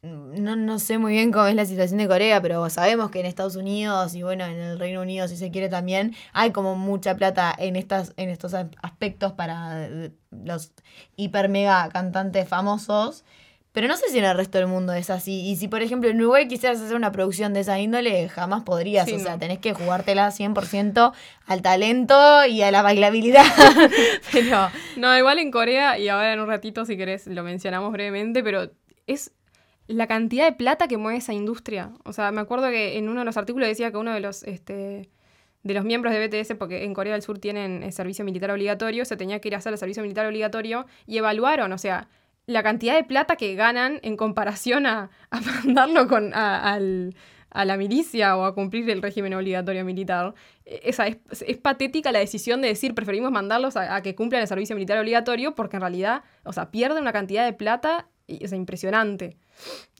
no, 0.00 0.54
no 0.54 0.78
sé 0.78 0.96
muy 0.98 1.12
bien 1.12 1.32
cómo 1.32 1.46
es 1.46 1.56
la 1.56 1.66
situación 1.66 1.98
de 1.98 2.06
Corea, 2.06 2.40
pero 2.40 2.70
sabemos 2.70 3.10
que 3.10 3.18
en 3.18 3.26
Estados 3.26 3.56
Unidos 3.56 4.14
y 4.14 4.22
bueno, 4.22 4.44
en 4.44 4.56
el 4.56 4.78
Reino 4.78 5.00
Unido, 5.02 5.26
si 5.26 5.36
se 5.36 5.50
quiere 5.50 5.68
también, 5.68 6.14
hay 6.32 6.52
como 6.52 6.76
mucha 6.76 7.16
plata 7.16 7.52
en 7.58 7.74
estas, 7.74 8.12
en 8.16 8.28
estos 8.28 8.54
aspectos 8.54 9.32
para 9.32 9.86
eh, 9.86 10.12
los 10.30 10.72
hiper 11.16 11.48
mega 11.48 11.88
cantantes 11.88 12.48
famosos. 12.48 13.24
Pero 13.78 13.86
no 13.86 13.96
sé 13.96 14.08
si 14.08 14.18
en 14.18 14.24
el 14.24 14.36
resto 14.36 14.58
del 14.58 14.66
mundo 14.66 14.92
es 14.92 15.08
así. 15.08 15.48
Y 15.48 15.54
si, 15.54 15.68
por 15.68 15.82
ejemplo, 15.82 16.10
en 16.10 16.20
Uruguay 16.20 16.48
quisieras 16.48 16.80
hacer 16.80 16.96
una 16.96 17.12
producción 17.12 17.54
de 17.54 17.60
esa 17.60 17.78
índole, 17.78 18.28
jamás 18.28 18.64
podrías. 18.64 19.06
Sí, 19.06 19.14
o 19.14 19.18
sea, 19.20 19.34
no. 19.34 19.38
tenés 19.38 19.60
que 19.60 19.72
jugártela 19.72 20.32
100% 20.32 21.12
al 21.46 21.62
talento 21.62 22.44
y 22.46 22.62
a 22.62 22.72
la 22.72 22.82
bailabilidad. 22.82 23.44
pero 24.32 24.68
No, 24.96 25.16
igual 25.16 25.38
en 25.38 25.52
Corea, 25.52 25.96
y 25.96 26.08
ahora 26.08 26.32
en 26.32 26.40
un 26.40 26.48
ratito, 26.48 26.84
si 26.86 26.96
querés, 26.96 27.28
lo 27.28 27.44
mencionamos 27.44 27.92
brevemente, 27.92 28.42
pero 28.42 28.68
es 29.06 29.30
la 29.86 30.08
cantidad 30.08 30.46
de 30.46 30.56
plata 30.56 30.88
que 30.88 30.96
mueve 30.96 31.18
esa 31.18 31.32
industria. 31.32 31.92
O 32.04 32.12
sea, 32.12 32.32
me 32.32 32.40
acuerdo 32.40 32.70
que 32.70 32.98
en 32.98 33.08
uno 33.08 33.20
de 33.20 33.26
los 33.26 33.36
artículos 33.36 33.68
decía 33.68 33.92
que 33.92 33.96
uno 33.98 34.12
de 34.12 34.18
los 34.18 34.42
este, 34.42 35.08
de 35.62 35.74
los 35.74 35.84
miembros 35.84 36.12
de 36.12 36.26
BTS, 36.26 36.56
porque 36.58 36.82
en 36.82 36.94
Corea 36.94 37.12
del 37.12 37.22
Sur 37.22 37.38
tienen 37.38 37.84
el 37.84 37.92
servicio 37.92 38.24
militar 38.24 38.50
obligatorio, 38.50 39.04
se 39.04 39.16
tenía 39.16 39.38
que 39.38 39.46
ir 39.46 39.54
a 39.54 39.58
hacer 39.58 39.72
el 39.72 39.78
servicio 39.78 40.02
militar 40.02 40.26
obligatorio 40.26 40.86
y 41.06 41.18
evaluaron, 41.18 41.70
o 41.70 41.78
sea, 41.78 42.08
la 42.48 42.62
cantidad 42.62 42.96
de 42.96 43.04
plata 43.04 43.36
que 43.36 43.54
ganan 43.54 44.00
en 44.02 44.16
comparación 44.16 44.86
a, 44.86 45.10
a 45.30 45.40
mandarlo 45.64 46.08
con, 46.08 46.32
a, 46.34 46.80
la 46.80 47.76
milicia 47.76 48.36
o 48.36 48.44
a 48.44 48.54
cumplir 48.54 48.88
el 48.88 49.02
régimen 49.02 49.34
obligatorio 49.34 49.84
militar. 49.84 50.34
E, 50.64 50.80
esa 50.84 51.06
es, 51.06 51.18
patética 51.62 52.10
la 52.10 52.20
decisión 52.20 52.62
de 52.62 52.68
decir 52.68 52.94
preferimos 52.94 53.30
mandarlos 53.30 53.76
a, 53.76 54.00
que 54.02 54.14
cumplan 54.14 54.40
el 54.40 54.48
servicio 54.48 54.74
militar 54.74 54.98
obligatorio 54.98 55.54
porque 55.54 55.76
en 55.76 55.82
realidad, 55.82 56.22
o 56.42 56.54
sea, 56.54 56.70
pierden 56.70 57.02
una 57.02 57.12
cantidad 57.12 57.44
de 57.44 57.52
plata 57.52 58.08
y 58.26 58.42
es 58.42 58.52
impresionante. 58.52 59.36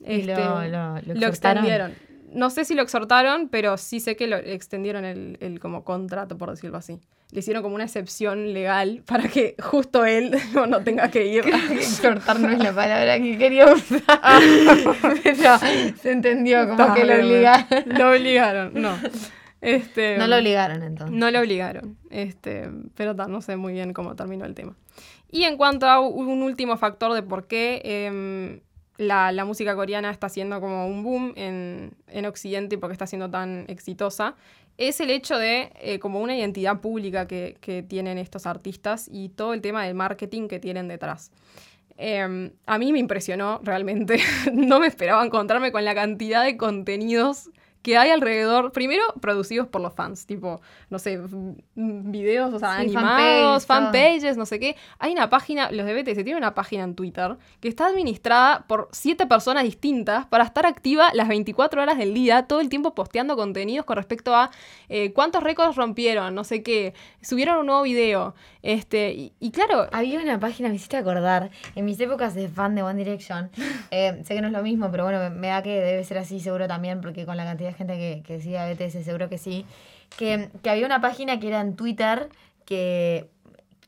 Este, 0.03 0.33
lo, 0.33 1.27
extendieron. 1.27 1.93
No 2.33 2.49
sé 2.49 2.65
si 2.65 2.75
lo 2.75 2.81
exhortaron, 2.81 3.49
pero 3.49 3.77
sí 3.77 3.99
sé 3.99 4.15
que 4.15 4.27
lo 4.27 4.37
extendieron 4.37 5.05
el, 5.05 5.37
el 5.39 5.59
como 5.59 5.83
contrato, 5.83 6.37
por 6.37 6.49
decirlo 6.49 6.77
así 6.77 6.99
le 7.31 7.39
hicieron 7.39 7.61
como 7.61 7.75
una 7.75 7.83
excepción 7.83 8.53
legal 8.53 9.03
para 9.05 9.27
que 9.27 9.55
justo 9.61 10.03
él 10.05 10.35
no, 10.69 10.83
tenga 10.83 11.09
que 11.09 11.27
ir. 11.27 11.45
Exhortar 11.71 12.39
no 12.39 12.49
es 12.49 12.59
la 12.59 12.73
palabra 12.73 13.19
que 13.19 13.37
quería 13.37 13.71
usar. 13.71 14.01
Ah. 14.07 14.39
pero 15.23 15.59
se 16.01 16.11
entendió 16.11 16.67
como 16.67 16.93
que 16.93 17.05
lo 17.05 17.13
obligaron. 17.13 17.83
Lo 17.85 18.09
obligaron, 18.09 18.73
no. 18.73 18.97
Este, 19.61 20.17
no 20.17 20.25
lo 20.27 20.37
obligaron 20.37 20.81
entonces. 20.83 21.15
No 21.15 21.29
lo 21.29 21.39
obligaron. 21.39 21.97
Este, 22.09 22.69
pero 22.95 23.13
no 23.13 23.41
sé 23.41 23.57
muy 23.57 23.73
bien 23.73 23.93
cómo 23.93 24.15
terminó 24.15 24.45
el 24.45 24.55
tema. 24.55 24.75
Y 25.31 25.43
en 25.43 25.57
cuanto 25.57 25.85
a 25.85 25.99
un 25.99 26.41
último 26.41 26.77
factor 26.77 27.13
de 27.13 27.21
por 27.21 27.45
qué 27.45 27.81
em, 27.83 28.61
la, 28.99 29.31
la, 29.31 29.45
música 29.45 29.75
coreana 29.75 30.11
está 30.11 30.27
siendo 30.27 30.59
como 30.59 30.85
un 30.85 31.03
boom 31.03 31.33
en, 31.37 31.93
en 32.07 32.25
Occidente 32.25 32.75
y 32.75 32.77
por 32.77 32.89
qué 32.89 32.93
está 32.93 33.07
siendo 33.07 33.29
tan 33.29 33.63
exitosa, 33.69 34.35
es 34.77 34.99
el 34.99 35.09
hecho 35.09 35.37
de 35.37 35.71
eh, 35.81 35.99
como 35.99 36.21
una 36.21 36.37
identidad 36.37 36.79
pública 36.79 37.25
que, 37.25 37.85
tienen 37.87 38.17
estos 38.17 38.45
artistas 38.45 39.09
y 39.11 39.29
todo 39.29 39.53
el 39.53 39.61
tema 39.61 39.85
del 39.85 39.95
marketing 39.95 40.47
que 40.47 40.59
tienen 40.59 40.87
detrás. 40.87 41.31
Em, 41.97 42.51
a 42.65 42.77
mí 42.77 42.91
me 42.91 42.99
impresionó 42.99 43.59
realmente, 43.63 44.19
no 44.53 44.79
me 44.79 44.87
esperaba 44.87 45.23
encontrarme 45.25 45.71
con 45.71 45.85
la 45.85 45.95
cantidad 45.95 46.43
de 46.43 46.57
contenidos 46.57 47.49
que 47.81 47.97
hay 47.97 48.09
alrededor, 48.09 48.71
primero 48.71 49.03
producidos 49.21 49.67
por 49.67 49.81
los 49.81 49.93
fans, 49.93 50.25
tipo, 50.25 50.61
no 50.89 50.99
sé, 50.99 51.19
videos, 51.75 52.53
o 52.53 52.59
sea, 52.59 52.75
animados, 52.75 53.65
fanpages, 53.65 54.35
no 54.37 54.45
sé 54.45 54.59
qué. 54.59 54.75
Hay 54.99 55.13
una 55.13 55.29
página, 55.29 55.71
los 55.71 55.85
de 55.85 55.93
BTS 55.93 56.23
tienen 56.23 56.37
una 56.37 56.53
página 56.53 56.83
en 56.83 56.95
Twitter 56.95 57.37
que 57.61 57.69
está 57.69 57.87
administrada 57.87 58.65
por 58.67 58.89
siete 58.91 59.27
personas 59.27 59.63
distintas 59.63 60.25
para 60.25 60.43
estar 60.43 60.65
activa 60.65 61.09
las 61.13 61.27
24 61.27 61.81
horas 61.81 61.97
del 61.97 62.13
día, 62.13 62.47
todo 62.47 62.59
el 62.59 62.69
tiempo 62.69 62.93
posteando 62.93 63.35
contenidos 63.35 63.85
con 63.85 63.95
respecto 63.95 64.35
a 64.35 64.51
eh, 64.89 65.13
cuántos 65.13 65.41
récords 65.43 65.75
rompieron, 65.75 66.35
no 66.35 66.43
sé 66.43 66.63
qué, 66.63 66.93
subieron 67.21 67.59
un 67.59 67.67
nuevo 67.67 67.83
video. 67.83 68.35
Este, 68.61 69.31
y, 69.39 69.51
claro. 69.51 69.87
Había 69.91 70.19
una 70.19 70.39
página, 70.39 70.69
me 70.69 70.75
hiciste 70.75 70.97
acordar, 70.97 71.49
en 71.75 71.85
mis 71.85 71.99
épocas 71.99 72.35
de 72.35 72.49
fan 72.49 72.75
de 72.75 72.83
One 72.83 72.97
Direction, 73.03 73.49
eh, 73.91 74.21
sé 74.25 74.35
que 74.35 74.41
no 74.41 74.47
es 74.47 74.53
lo 74.53 74.61
mismo, 74.61 74.91
pero 74.91 75.05
bueno, 75.05 75.29
me, 75.29 75.47
da 75.47 75.63
que 75.63 75.79
debe 75.79 76.03
ser 76.03 76.17
así 76.17 76.39
seguro 76.39 76.67
también, 76.67 77.01
porque 77.01 77.25
con 77.25 77.37
la 77.37 77.45
cantidad 77.45 77.68
de 77.69 77.77
gente 77.77 77.93
que, 77.93 78.23
que 78.25 78.41
sigue 78.41 78.57
a 78.57 78.71
BTS 78.71 79.03
seguro 79.03 79.29
que 79.29 79.37
sí, 79.37 79.65
que, 80.17 80.49
había 80.69 80.85
una 80.85 81.01
página 81.01 81.39
que 81.39 81.47
era 81.47 81.61
en 81.61 81.75
Twitter 81.75 82.29
que, 82.65 83.29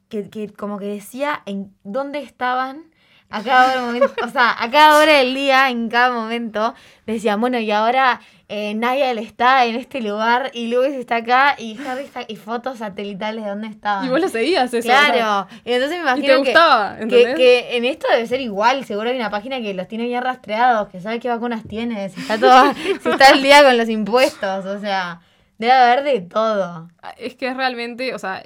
que, 0.09 0.29
que 0.29 0.49
como 0.49 0.79
que 0.79 0.85
decía 0.85 1.41
en 1.45 1.73
dónde 1.83 2.19
estaban 2.19 2.91
a 3.31 3.41
cada 3.43 3.87
hora, 3.87 4.05
o 4.25 4.29
sea, 4.29 4.55
a 4.61 4.69
cada 4.69 4.99
hora 4.99 5.17
del 5.19 5.33
día, 5.33 5.69
en 5.69 5.89
cada 5.89 6.11
momento, 6.11 6.75
decían, 7.05 7.39
bueno, 7.39 7.59
y 7.59 7.71
ahora 7.71 8.19
eh, 8.53 8.73
Niall 8.73 9.17
está 9.17 9.63
en 9.63 9.75
este 9.77 10.01
lugar 10.01 10.51
y 10.53 10.67
Luis 10.67 10.91
está 10.91 11.15
acá 11.15 11.55
y 11.57 11.79
Harry 11.87 12.03
está 12.03 12.25
y 12.27 12.35
fotos 12.35 12.79
satelitales 12.79 13.45
de 13.45 13.49
dónde 13.49 13.67
estaba. 13.67 14.05
Y 14.05 14.09
vos 14.09 14.19
lo 14.19 14.27
seguías 14.27 14.73
eso. 14.73 14.85
Claro. 14.85 15.47
Y 15.63 15.71
entonces 15.71 15.97
me 15.97 16.03
imagino 16.03 16.43
que, 16.43 17.33
que, 17.37 17.77
en 17.77 17.85
esto 17.85 18.07
debe 18.11 18.27
ser 18.27 18.41
igual. 18.41 18.83
Seguro 18.83 19.09
hay 19.09 19.15
una 19.15 19.29
página 19.29 19.61
que 19.61 19.73
los 19.73 19.87
tiene 19.87 20.03
bien 20.03 20.21
rastreados, 20.21 20.89
que 20.89 20.99
sabe 20.99 21.21
qué 21.21 21.29
vacunas 21.29 21.65
tiene, 21.65 22.09
si 22.09 22.19
está 22.19 22.37
todo, 22.37 22.73
si 23.01 23.09
está 23.09 23.29
el 23.29 23.41
día 23.41 23.63
con 23.63 23.77
los 23.77 23.87
impuestos. 23.87 24.65
O 24.65 24.79
sea, 24.81 25.21
debe 25.57 25.71
haber 25.71 26.03
de 26.03 26.19
todo. 26.19 26.89
Ah, 27.01 27.15
es 27.17 27.35
que 27.35 27.47
es 27.47 27.55
realmente, 27.55 28.13
o 28.13 28.19
sea, 28.19 28.43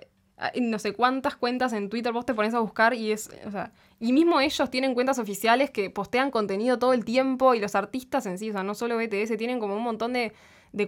no 0.62 0.78
sé 0.78 0.94
cuántas 0.94 1.36
cuentas 1.36 1.74
en 1.74 1.89
Twitter 1.89 2.13
vos 2.13 2.28
te 2.28 2.36
pones 2.36 2.54
a 2.54 2.60
buscar 2.60 2.94
y 2.94 3.12
es, 3.12 3.32
o 3.48 3.50
sea, 3.50 3.72
y 3.99 4.12
mismo 4.12 4.41
ellos 4.41 4.69
tienen 4.69 4.93
cuentas 4.93 5.19
oficiales 5.19 5.71
que 5.71 5.89
postean 5.89 6.29
contenido 6.29 6.77
todo 6.77 6.93
el 6.93 7.05
tiempo 7.05 7.53
y 7.53 7.60
los 7.60 7.75
artistas 7.75 8.25
en 8.25 8.38
sí, 8.38 8.49
o 8.49 8.53
sea, 8.53 8.63
no 8.63 8.75
solo 8.75 8.97
BTS, 8.97 9.38
tienen 9.38 9.60
como 9.60 9.75
un 9.75 9.84
montón 9.84 10.13
de, 10.13 10.34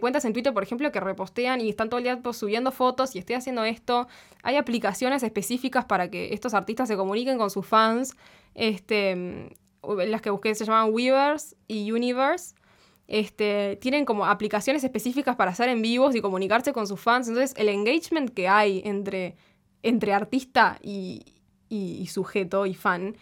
cuentas 0.02 0.26
en 0.26 0.34
Twitter, 0.34 0.54
por 0.54 0.64
ejemplo, 0.64 0.92
que 0.92 1.00
repostean 1.00 1.62
y 1.62 1.70
están 1.70 1.90
todo 1.90 2.00
el 2.00 2.04
día 2.04 2.20
pues, 2.22 2.36
subiendo 2.36 2.72
fotos 2.74 3.16
y 3.16 3.20
estoy 3.20 3.36
haciendo 3.36 3.64
esto. 3.64 4.10
Hay 4.44 4.58
aplicaciones 4.58 5.24
específicas 5.24 5.86
para 5.86 6.10
que 6.10 6.34
estos 6.34 6.54
artistas 6.54 6.90
se 6.90 6.98
comuniquen 6.98 7.38
con 7.38 7.50
sus 7.50 7.66
fans. 7.66 8.14
Este, 8.54 9.56
las 9.82 10.22
que 10.22 10.30
busqué 10.30 10.54
se 10.56 10.66
llaman 10.66 10.90
Weavers 10.92 11.56
y 11.70 11.90
Universe. 11.94 12.54
Este, 13.08 13.78
tienen 13.80 14.04
como 14.04 14.26
aplicaciones 14.26 14.84
específicas 14.84 15.38
para 15.38 15.52
hacer 15.52 15.70
en 15.70 15.82
vivos 15.82 16.14
y 16.14 16.20
comunicarse 16.20 16.74
con 16.74 16.86
sus 16.86 17.00
fans. 17.00 17.30
Entonces, 17.30 17.56
el 17.58 17.70
engagement 17.70 18.32
que 18.32 18.50
hay 18.50 18.82
entre, 18.84 19.38
entre 19.84 20.14
artista 20.14 20.78
y, 20.82 21.37
y, 21.70 22.08
sujeto 22.08 22.66
y 22.66 22.74
fan. 22.74 23.16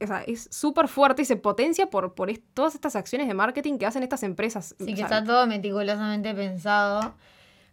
O 0.00 0.06
sea, 0.06 0.22
es 0.24 0.48
súper 0.50 0.88
fuerte 0.88 1.22
y 1.22 1.24
se 1.24 1.36
potencia 1.36 1.88
por, 1.88 2.14
por 2.14 2.30
todas 2.54 2.74
estas 2.74 2.96
acciones 2.96 3.28
de 3.28 3.34
marketing 3.34 3.78
que 3.78 3.86
hacen 3.86 4.02
estas 4.02 4.22
empresas. 4.22 4.74
Sí, 4.78 4.94
que 4.94 5.02
está 5.02 5.24
todo 5.24 5.46
meticulosamente 5.46 6.34
pensado. 6.34 7.14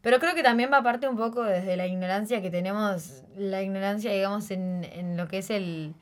Pero 0.01 0.19
creo 0.19 0.35
que 0.35 0.43
también 0.43 0.69
va 0.71 0.83
parte 0.83 1.07
un 1.07 1.15
poco 1.15 1.43
desde 1.43 1.77
la 1.77 1.87
ignorancia 1.87 2.41
que 2.41 2.49
tenemos, 2.49 3.23
la 3.37 3.61
ignorancia, 3.61 4.11
digamos, 4.11 4.51
en, 4.51 4.83
en 4.83 5.17
lo 5.17 5.27
que 5.27 5.37
es 5.37 5.49
el... 5.49 5.95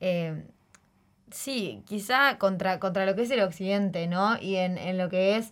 Eh, 0.00 0.42
sí, 1.30 1.82
quizá 1.86 2.38
contra, 2.38 2.80
contra 2.80 3.04
lo 3.04 3.14
que 3.14 3.22
es 3.22 3.30
el 3.30 3.40
occidente, 3.40 4.06
¿no? 4.06 4.40
Y 4.40 4.56
en, 4.56 4.78
en 4.78 4.96
lo 4.96 5.10
que 5.10 5.36
es 5.36 5.50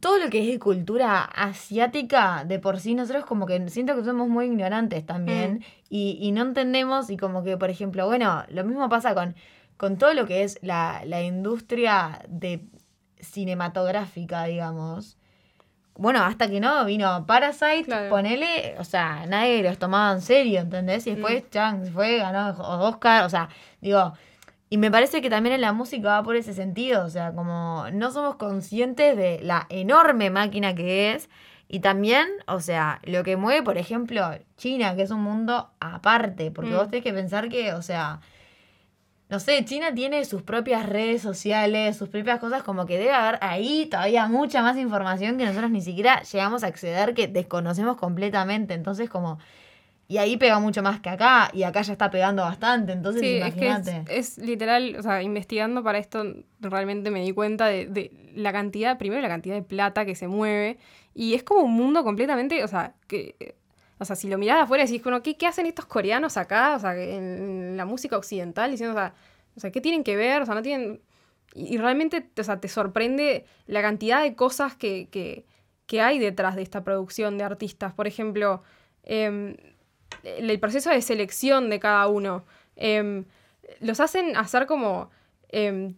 todo 0.00 0.18
lo 0.18 0.30
que 0.30 0.40
es 0.40 0.46
de 0.46 0.58
cultura 0.58 1.22
asiática, 1.22 2.44
de 2.44 2.58
por 2.58 2.78
sí, 2.78 2.94
nosotros 2.94 3.24
como 3.24 3.46
que 3.46 3.68
siento 3.68 3.96
que 3.96 4.04
somos 4.04 4.28
muy 4.28 4.46
ignorantes 4.46 5.04
también 5.04 5.54
mm. 5.54 5.62
y, 5.88 6.18
y, 6.20 6.32
no 6.32 6.42
entendemos 6.42 7.10
y 7.10 7.16
como 7.16 7.42
que, 7.42 7.56
por 7.56 7.70
ejemplo, 7.70 8.06
bueno, 8.06 8.44
lo 8.50 8.64
mismo 8.64 8.88
pasa 8.88 9.14
con, 9.14 9.34
con 9.76 9.98
todo 9.98 10.14
lo 10.14 10.26
que 10.26 10.44
es 10.44 10.58
la, 10.62 11.02
la 11.04 11.22
industria 11.22 12.22
de 12.28 12.64
cinematográfica, 13.20 14.44
digamos. 14.44 15.16
Bueno, 15.96 16.22
hasta 16.24 16.48
que 16.48 16.60
no 16.60 16.84
vino 16.84 17.24
Parasite, 17.26 18.08
ponele, 18.08 18.74
o 18.78 18.84
sea, 18.84 19.26
nadie 19.26 19.62
los 19.62 19.78
tomaba 19.78 20.12
en 20.12 20.20
serio, 20.20 20.60
¿entendés? 20.60 21.06
Y 21.06 21.14
después 21.14 21.44
mm. 21.44 21.50
Chang 21.50 21.86
fue, 21.92 22.18
ganó 22.18 22.50
Oscar, 22.80 23.24
o 23.24 23.28
sea, 23.28 23.48
digo, 23.80 24.12
y 24.70 24.78
me 24.78 24.90
parece 24.90 25.22
que 25.22 25.30
también 25.30 25.54
en 25.54 25.60
la 25.60 25.72
música 25.72 26.08
va 26.08 26.22
por 26.22 26.36
ese 26.36 26.54
sentido, 26.54 27.04
o 27.04 27.10
sea, 27.10 27.32
como 27.32 27.86
no 27.92 28.10
somos 28.10 28.36
conscientes 28.36 29.16
de 29.16 29.40
la 29.42 29.66
enorme 29.68 30.30
máquina 30.30 30.74
que 30.74 31.12
es 31.12 31.28
y 31.68 31.80
también, 31.80 32.26
o 32.46 32.60
sea, 32.60 33.00
lo 33.04 33.22
que 33.24 33.36
mueve, 33.36 33.62
por 33.62 33.78
ejemplo, 33.78 34.22
China, 34.56 34.96
que 34.96 35.02
es 35.02 35.10
un 35.10 35.22
mundo 35.22 35.70
aparte, 35.80 36.50
porque 36.50 36.70
mm. 36.70 36.76
vos 36.76 36.90
tenés 36.90 37.04
que 37.04 37.12
pensar 37.12 37.48
que, 37.48 37.72
o 37.72 37.82
sea, 37.82 38.20
no 39.28 39.40
sé, 39.40 39.64
China 39.64 39.92
tiene 39.94 40.24
sus 40.24 40.42
propias 40.42 40.86
redes 40.86 41.22
sociales, 41.22 41.96
sus 41.96 42.08
propias 42.08 42.38
cosas, 42.38 42.62
como 42.62 42.86
que 42.86 42.98
debe 42.98 43.12
haber 43.12 43.38
ahí 43.42 43.86
todavía 43.86 44.28
mucha 44.28 44.62
más 44.62 44.76
información 44.76 45.38
que 45.38 45.46
nosotros 45.46 45.70
ni 45.70 45.80
siquiera 45.80 46.22
llegamos 46.22 46.62
a 46.62 46.68
acceder, 46.68 47.14
que 47.14 47.26
desconocemos 47.26 47.96
completamente. 47.96 48.74
Entonces, 48.74 49.08
como 49.08 49.38
y 50.14 50.18
ahí 50.18 50.36
pega 50.36 50.60
mucho 50.60 50.80
más 50.80 51.00
que 51.00 51.08
acá, 51.08 51.50
y 51.52 51.64
acá 51.64 51.82
ya 51.82 51.90
está 51.90 52.08
pegando 52.08 52.42
bastante, 52.42 52.92
entonces 52.92 53.24
imagínate. 53.24 54.04
Es, 54.08 54.38
literal, 54.38 54.94
o 54.96 55.02
sea, 55.02 55.24
investigando 55.24 55.82
para 55.82 55.98
esto 55.98 56.24
realmente 56.60 57.10
me 57.10 57.20
di 57.24 57.32
cuenta 57.32 57.66
de, 57.66 58.12
la 58.32 58.52
cantidad, 58.52 58.96
primero 58.96 59.20
la 59.22 59.28
cantidad 59.28 59.56
de 59.56 59.62
plata 59.62 60.04
que 60.04 60.14
se 60.14 60.28
mueve, 60.28 60.78
y 61.16 61.34
es 61.34 61.42
como 61.42 61.62
un 61.62 61.72
mundo 61.72 62.04
completamente, 62.04 62.62
o 62.62 62.68
sea, 62.68 62.94
que... 63.08 63.56
O 63.98 64.04
sea, 64.04 64.14
si 64.14 64.28
lo 64.28 64.38
mirás 64.38 64.62
afuera 64.62 64.84
y 64.84 64.86
decís, 64.86 65.02
bueno, 65.02 65.22
¿qué, 65.22 65.36
¿qué 65.36 65.46
hacen 65.46 65.66
estos 65.66 65.86
coreanos 65.86 66.36
acá? 66.36 66.74
O 66.76 66.78
sea, 66.78 66.96
en, 66.96 67.76
la 67.76 67.84
música 67.84 68.16
occidental, 68.16 68.70
diciendo, 68.70 68.94
o 68.94 68.98
sea, 68.98 69.14
o 69.56 69.60
sea, 69.60 69.70
¿qué 69.70 69.80
tienen 69.80 70.04
que 70.04 70.14
ver? 70.16 70.42
O 70.42 70.46
sea, 70.46 70.54
no 70.54 70.62
tienen... 70.62 71.00
Y, 71.54 71.78
realmente, 71.78 72.28
o 72.38 72.42
sea, 72.44 72.60
te 72.60 72.68
sorprende 72.68 73.46
la 73.66 73.82
cantidad 73.82 74.22
de 74.22 74.34
cosas 74.34 74.76
que, 74.76 75.08
que, 75.10 75.46
que 75.86 76.00
hay 76.00 76.18
detrás 76.18 76.54
de 76.54 76.62
esta 76.62 76.84
producción 76.84 77.38
de 77.38 77.44
artistas. 77.44 77.94
Por 77.94 78.08
ejemplo, 78.08 78.62
eh, 79.04 79.73
el 80.22 80.58
proceso 80.60 80.90
de 80.90 81.02
selección 81.02 81.70
de 81.70 81.80
cada 81.80 82.06
uno. 82.06 82.44
Em, 82.76 83.24
los 83.80 84.00
hacen 84.00 84.36
hacer 84.36 84.66
como... 84.66 85.10
Em, 85.48 85.94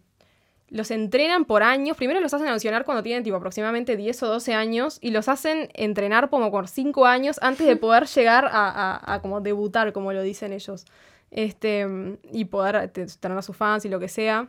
los 0.69 0.91
entrenan 0.91 1.45
por 1.45 1.63
años. 1.63 1.95
Primero 1.95 2.19
los 2.19 2.33
hacen 2.33 2.47
audicionar 2.47 2.83
cuando 2.83 3.03
tienen 3.03 3.23
tipo 3.23 3.37
aproximadamente 3.37 3.95
10 3.95 4.23
o 4.23 4.27
12 4.27 4.53
años 4.53 4.97
y 5.01 5.11
los 5.11 5.29
hacen 5.29 5.69
entrenar 5.73 6.29
como 6.29 6.51
por 6.51 6.67
5 6.67 7.05
años 7.05 7.39
antes 7.41 7.65
de 7.65 7.75
poder 7.77 8.05
llegar 8.07 8.49
a, 8.51 9.19
como 9.21 9.39
debutar, 9.41 9.93
como 9.93 10.11
lo 10.11 10.21
dicen 10.21 10.53
ellos. 10.53 10.85
Este, 11.31 11.87
y 12.31 12.45
poder 12.45 12.89
tener 12.89 13.37
a 13.37 13.41
sus 13.41 13.55
fans 13.55 13.85
y 13.85 13.89
lo 13.89 13.99
que 13.99 14.09
sea. 14.09 14.47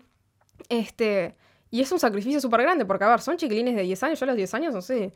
Este, 0.69 1.37
y 1.71 1.81
es 1.81 1.93
un 1.93 2.01
sacrificio 2.01 2.41
súper 2.41 2.63
grande 2.63 2.85
porque, 2.85 3.05
a 3.05 3.09
ver, 3.09 3.21
son 3.21 3.37
chiquilines 3.37 3.77
de 3.77 3.83
10 3.83 4.03
años. 4.03 4.21
Yo 4.21 4.25
a 4.25 4.29
los 4.29 4.37
10 4.37 4.55
años, 4.55 4.75
no 4.75 4.83
sé, 4.83 5.13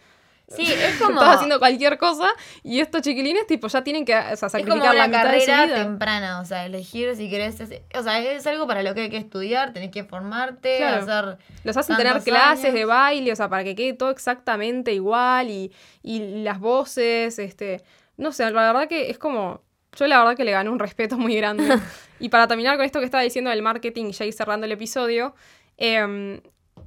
Sí, 0.57 0.65
es 0.73 0.97
como. 1.01 1.21
Estás 1.21 1.37
haciendo 1.37 1.59
cualquier 1.59 1.99
cosa 1.99 2.29
y 2.63 2.81
estos 2.81 3.03
chiquilines, 3.03 3.47
tipo, 3.47 3.69
ya 3.69 3.83
tienen 3.83 4.05
que 4.05 4.15
o 4.15 4.21
sea, 4.21 4.33
Es 4.33 4.39
sacrificar 4.53 4.79
como 4.79 4.93
la 4.93 4.95
la 4.95 5.07
mitad 5.09 5.31
de 5.33 5.41
su 5.41 5.47
carrera 5.47 5.67
vida. 5.67 5.75
temprana, 5.85 6.41
o 6.41 6.45
sea, 6.45 6.67
elegir 6.67 7.15
si 7.17 7.29
querés. 7.31 7.57
O 7.95 8.03
sea, 8.03 8.19
es 8.21 8.47
algo 8.47 8.67
para 8.67 8.83
lo 8.83 8.95
que 8.95 9.03
hay 9.03 9.11
que 9.11 9.17
estudiar, 9.17 9.73
tenés 9.73 9.91
que 9.91 10.05
formarte, 10.05 10.77
Claro. 10.79 11.03
hacer. 11.03 11.39
Los 11.65 11.77
hacen 11.77 11.97
tener 11.97 12.21
clases 12.23 12.65
años. 12.67 12.75
de 12.75 12.85
baile, 12.85 13.33
o 13.33 13.37
sea, 13.37 13.49
para 13.49 13.65
que 13.65 13.75
quede 13.75 13.93
todo 13.95 14.11
exactamente 14.11 14.93
igual 14.93 15.51
y, 15.51 15.73
y 16.03 16.43
las 16.43 16.59
voces, 16.61 17.39
este, 17.39 17.83
no 18.17 18.33
sé, 18.33 18.51
la 18.51 18.73
verdad 18.73 18.89
que 18.89 19.11
es 19.11 19.19
como, 19.19 19.63
yo 19.97 20.07
la 20.07 20.19
verdad 20.19 20.37
que 20.37 20.45
le 20.45 20.53
gané 20.53 20.71
un 20.71 20.79
respeto 20.79 21.17
muy 21.19 21.35
grande. 21.37 21.65
y 22.21 22.29
para 22.29 22.47
terminar 22.47 22.77
con 22.77 22.85
esto 22.85 22.99
que 22.99 23.05
estaba 23.05 23.23
diciendo 23.23 23.51
del 23.51 23.63
marketing, 23.63 24.11
ya 24.13 24.25
ir 24.25 24.33
cerrando 24.33 24.67
el 24.67 24.73
episodio, 24.73 25.35
em, 25.77 26.41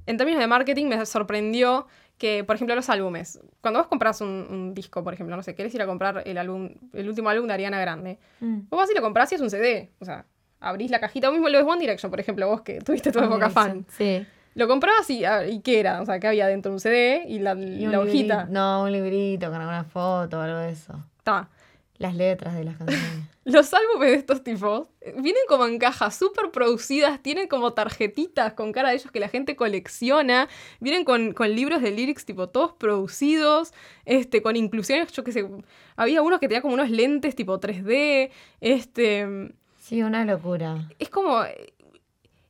en 0.08 0.18
términos 0.18 0.40
de 0.40 0.48
marketing 0.48 0.86
me 0.86 1.06
sorprendió 1.06 1.88
que, 2.18 2.44
por 2.44 2.56
ejemplo, 2.56 2.76
los 2.76 2.90
álbumes. 2.90 3.40
Cuando 3.62 3.80
vos 3.80 3.88
compras 3.88 4.22
un, 4.22 4.48
un 4.50 4.74
disco, 4.74 5.04
por 5.04 5.14
ejemplo, 5.14 5.36
no 5.36 5.44
sé, 5.44 5.54
querés 5.56 5.74
ir 5.76 5.82
a 5.82 5.86
comprar 5.86 6.24
el 6.26 6.38
álbum, 6.38 6.70
el 6.94 7.10
último 7.10 7.30
álbum 7.30 7.48
de 7.48 7.54
Ariana 7.54 7.80
Grande, 7.80 8.20
Mm. 8.40 8.60
vos 8.70 8.80
vas 8.80 8.90
y 8.92 8.96
lo 8.96 9.02
comprás 9.02 9.32
y 9.32 9.36
es 9.36 9.42
un 9.42 9.50
CD, 9.50 9.92
o 10.00 10.06
sea, 10.06 10.26
abrís 10.62 10.90
la 10.92 11.00
cajita, 11.00 11.28
vos 11.28 11.34
mismo 11.36 11.50
lo 11.50 11.58
ves 11.58 11.68
One 11.68 11.80
Direction, 11.82 12.10
por 12.10 12.20
ejemplo, 12.20 12.48
vos 12.48 12.62
que 12.62 12.80
tuviste 12.80 13.12
tu 13.12 13.20
época 13.20 13.50
fan. 13.50 13.86
Sí. 13.90 14.26
Lo 14.56 14.70
comprabas 14.70 15.10
y, 15.10 15.26
ah, 15.26 15.46
¿y 15.46 15.60
qué 15.60 15.82
era? 15.82 16.02
O 16.02 16.06
sea, 16.06 16.18
que 16.20 16.28
había 16.28 16.48
dentro 16.48 16.72
un 16.72 16.80
CD 16.80 17.24
y 17.28 17.40
la, 17.40 17.54
Y 17.56 17.86
la 17.88 18.00
hojita. 18.00 18.46
librito- 18.46 18.52
No, 18.54 18.84
un 18.84 18.92
librito 18.94 19.48
con 19.52 19.60
alguna 19.60 19.84
foto 19.84 20.38
o 20.40 20.42
algo 20.42 20.60
de 20.60 20.72
eso. 20.72 20.94
Ta. 21.24 21.50
Las 21.98 22.16
letras 22.16 22.56
de 22.56 22.64
las 22.64 22.78
canciones. 22.78 23.28
Los 23.46 23.74
álbumes 23.74 24.10
de 24.10 24.16
estos 24.16 24.44
tipos 24.44 24.90
eh, 25.02 25.14
vienen 25.18 25.44
como 25.48 25.66
en 25.66 25.78
cajas 25.80 26.16
súper 26.16 26.52
producidas, 26.52 27.22
tienen 27.22 27.48
como 27.48 27.74
tarjetitas 27.74 28.54
con 28.54 28.72
cara 28.72 28.90
de 28.90 28.96
ellos 28.96 29.12
que 29.12 29.20
la 29.20 29.30
gente 29.30 29.56
colecciona, 29.56 30.50
vienen 30.80 31.06
con, 31.06 31.32
con 31.34 31.56
libros 31.56 31.82
de 31.82 31.92
lyrics 31.92 32.26
tipo 32.26 32.50
todos 32.50 32.74
producidos, 32.74 33.72
este, 34.04 34.42
con 34.42 34.56
inclusiones, 34.56 35.12
yo 35.12 35.24
qué 35.24 35.32
sé, 35.32 35.48
había 35.96 36.22
uno 36.22 36.40
que 36.40 36.48
tenía 36.48 36.62
como 36.62 36.74
unos 36.74 36.90
lentes 36.90 37.36
tipo 37.36 37.60
3D, 37.60 38.32
este, 38.62 39.54
Sí, 39.86 40.02
una 40.02 40.26
locura. 40.26 40.90
es 40.98 41.10
como... 41.10 41.44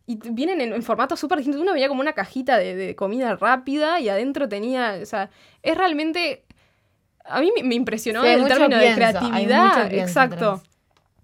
Y 0.07 0.17
vienen 0.31 0.61
en, 0.61 0.71
en 0.71 0.83
formatos 0.83 1.19
súper 1.19 1.39
distintos. 1.39 1.61
Uno 1.61 1.73
veía 1.73 1.89
como 1.89 1.99
una 1.99 2.13
cajita 2.13 2.57
de, 2.57 2.75
de 2.75 2.95
comida 2.95 3.35
rápida 3.35 3.99
y 3.99 4.07
adentro 4.07 4.47
tenía. 4.47 4.99
O 5.01 5.05
sea, 5.05 5.31
es 5.63 5.75
realmente. 5.75 6.45
A 7.25 7.41
mí 7.41 7.51
me, 7.63 7.73
impresionó 7.73 8.21
Sí, 8.21 8.27
términos 8.27 8.79
pienso, 8.79 8.79
de 8.79 8.93
creatividad. 8.93 9.93
Exacto. 9.93 10.51
atrás. 10.51 10.74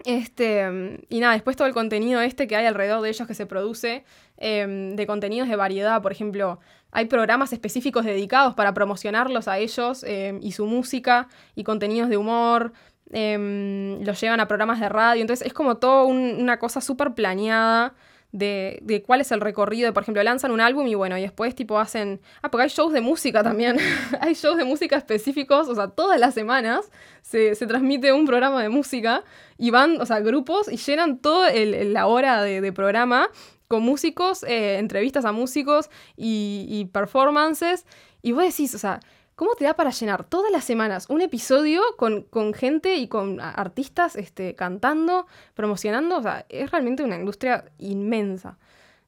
Este, 0.06 1.00
y 1.10 1.20
nada, 1.20 1.34
después 1.34 1.56
todo 1.56 1.68
el 1.68 1.74
contenido 1.74 2.22
este 2.22 2.48
que 2.48 2.56
hay 2.56 2.66
alrededor 2.66 3.02
de 3.02 3.10
ellos 3.10 3.28
que 3.28 3.36
se 3.36 3.46
produce, 3.46 4.04
em, 4.38 4.96
de 4.96 5.06
contenidos 5.06 5.48
de 5.48 5.56
variedad, 5.56 6.02
por 6.02 6.12
ejemplo, 6.12 6.60
hay 6.92 7.06
programas 7.06 7.54
específicos 7.54 8.04
dedicados 8.06 8.56
para 8.56 8.74
promocionarlos 8.74 9.48
a 9.48 9.60
ellos 9.60 10.04
em, 10.04 10.40
y 10.42 10.54
su 10.54 10.66
música 10.66 11.28
y 11.56 11.64
contenidos 11.64 12.10
de 12.10 12.18
humor, 12.18 12.74
em, 13.14 14.02
los 14.04 14.20
llevan 14.20 14.40
a 14.40 14.48
programas 14.48 14.80
de 14.80 14.90
radio, 14.90 15.22
entonces 15.22 15.46
es 15.46 15.54
como 15.54 15.78
todo 15.78 16.06
un- 16.06 16.38
una 16.40 16.58
cosa 16.60 16.82
súper 16.82 17.14
planeada 17.14 17.94
de, 18.32 18.80
de 18.82 19.02
cuál 19.02 19.22
es 19.22 19.32
el 19.32 19.42
recorrido, 19.42 19.94
por 19.94 20.04
ejemplo, 20.04 20.24
lanzan 20.24 20.52
un 20.52 20.62
álbum 20.62 20.88
y 20.88 20.96
bueno, 20.96 21.18
y 21.18 21.22
después 21.22 21.54
tipo 21.56 21.80
hacen, 21.80 22.22
ah, 22.42 22.50
porque 22.50 22.64
hay 22.64 22.70
shows 22.70 22.94
de 22.94 23.02
música 23.02 23.44
también, 23.44 23.78
hay 24.22 24.34
shows 24.34 24.58
de 24.58 24.64
música 24.64 24.98
específicos, 24.98 25.68
o 25.68 25.76
sea, 25.76 25.90
todas 25.90 26.20
las 26.20 26.34
semanas 26.34 26.90
se, 27.22 27.56
se 27.56 27.68
transmite 27.68 28.14
un 28.14 28.26
programa 28.26 28.62
de 28.62 28.70
música 28.70 29.24
y 29.58 29.70
van, 29.70 30.00
o 30.00 30.06
sea, 30.06 30.20
grupos 30.20 30.72
y 30.72 30.78
llenan 30.78 31.20
toda 31.20 31.52
la 31.54 32.08
hora 32.08 32.42
de, 32.42 32.62
de 32.62 32.74
programa 32.74 33.30
con 33.68 33.84
músicos, 33.84 34.44
eh, 34.44 34.80
entrevistas 34.80 35.24
a 35.24 35.32
músicos 35.32 35.90
y, 36.18 36.66
y 36.68 36.86
performances. 36.86 37.86
Y 38.22 38.34
vos 38.34 38.44
decís, 38.44 38.76
o 38.76 38.78
sea, 38.78 39.00
¿cómo 39.42 39.56
te 39.56 39.66
da 39.66 39.74
para 39.74 39.90
llenar 39.90 40.24
todas 40.24 40.52
las 40.52 40.64
semanas 40.64 41.08
un 41.10 41.20
episodio 41.20 41.82
con, 41.98 42.22
con 42.22 42.54
gente 42.54 42.98
y 42.98 43.08
con 43.08 43.42
artistas 43.42 44.16
este, 44.16 44.54
cantando, 44.54 45.26
promocionando? 45.56 46.18
O 46.18 46.22
sea, 46.22 46.46
es 46.48 46.70
realmente 46.70 47.02
una 47.02 47.16
industria 47.16 47.66
inmensa. 47.80 48.60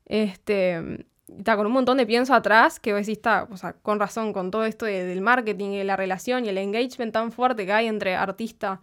Este, 0.08 1.06
está 1.38 1.56
con 1.56 1.68
un 1.68 1.72
montón 1.74 1.98
de 1.98 2.08
pienso 2.08 2.34
atrás 2.34 2.80
que 2.80 2.94
vos 2.94 3.02
decís, 3.02 3.18
está, 3.20 3.48
o 3.52 3.58
sea, 3.58 3.74
con 3.74 4.00
razón, 4.00 4.34
con 4.34 4.50
todo 4.50 4.66
esto 4.66 4.88
de- 4.88 5.06
del 5.06 5.22
marketing 5.22 5.70
y 5.70 5.84
la 5.84 5.98
relación 5.98 6.46
y 6.46 6.50
el 6.50 6.58
engagement 6.58 7.14
tan 7.14 7.32
fuerte 7.32 7.68
que 7.68 7.74
hay 7.74 7.86
entre 7.86 8.16
artista 8.16 8.82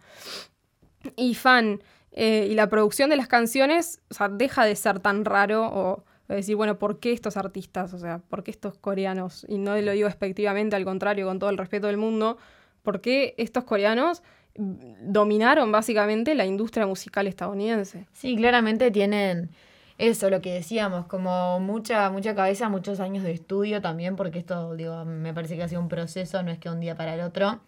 y 1.17 1.35
fan 1.35 1.83
eh, 2.13 2.47
y 2.49 2.55
la 2.55 2.69
producción 2.69 3.09
de 3.09 3.17
las 3.17 3.27
canciones, 3.27 3.99
o 4.09 4.13
sea, 4.13 4.29
deja 4.29 4.63
de 4.63 4.77
ser 4.77 5.01
tan 5.01 5.25
raro 5.25 6.05
decir, 6.35 6.55
bueno, 6.55 6.77
¿por 6.79 6.99
qué 6.99 7.11
estos 7.11 7.37
artistas? 7.37 7.93
O 7.93 7.99
sea, 7.99 8.19
¿por 8.19 8.43
qué 8.43 8.51
estos 8.51 8.77
coreanos? 8.77 9.45
Y 9.49 9.57
no 9.57 9.75
lo 9.75 9.91
digo 9.91 10.07
despectivamente, 10.07 10.75
al 10.75 10.85
contrario, 10.85 11.25
con 11.25 11.39
todo 11.39 11.49
el 11.49 11.57
respeto 11.57 11.87
del 11.87 11.97
mundo, 11.97 12.37
¿por 12.83 13.01
qué 13.01 13.35
estos 13.37 13.63
coreanos 13.63 14.23
dominaron 14.55 15.71
básicamente 15.71 16.35
la 16.35 16.45
industria 16.45 16.85
musical 16.85 17.27
estadounidense? 17.27 18.07
Sí, 18.13 18.35
claramente 18.35 18.91
tienen 18.91 19.49
eso, 19.97 20.29
lo 20.29 20.41
que 20.41 20.53
decíamos, 20.53 21.05
como 21.05 21.59
mucha, 21.59 22.09
mucha 22.09 22.33
cabeza, 22.33 22.69
muchos 22.69 22.99
años 22.99 23.23
de 23.23 23.31
estudio 23.31 23.81
también, 23.81 24.15
porque 24.15 24.39
esto, 24.39 24.75
digo, 24.75 25.05
me 25.05 25.33
parece 25.33 25.55
que 25.55 25.63
ha 25.63 25.67
sido 25.67 25.79
un 25.79 25.89
proceso, 25.89 26.41
no 26.43 26.51
es 26.51 26.57
que 26.57 26.69
un 26.69 26.79
día 26.79 26.95
para 26.95 27.13
el 27.13 27.21
otro. 27.21 27.61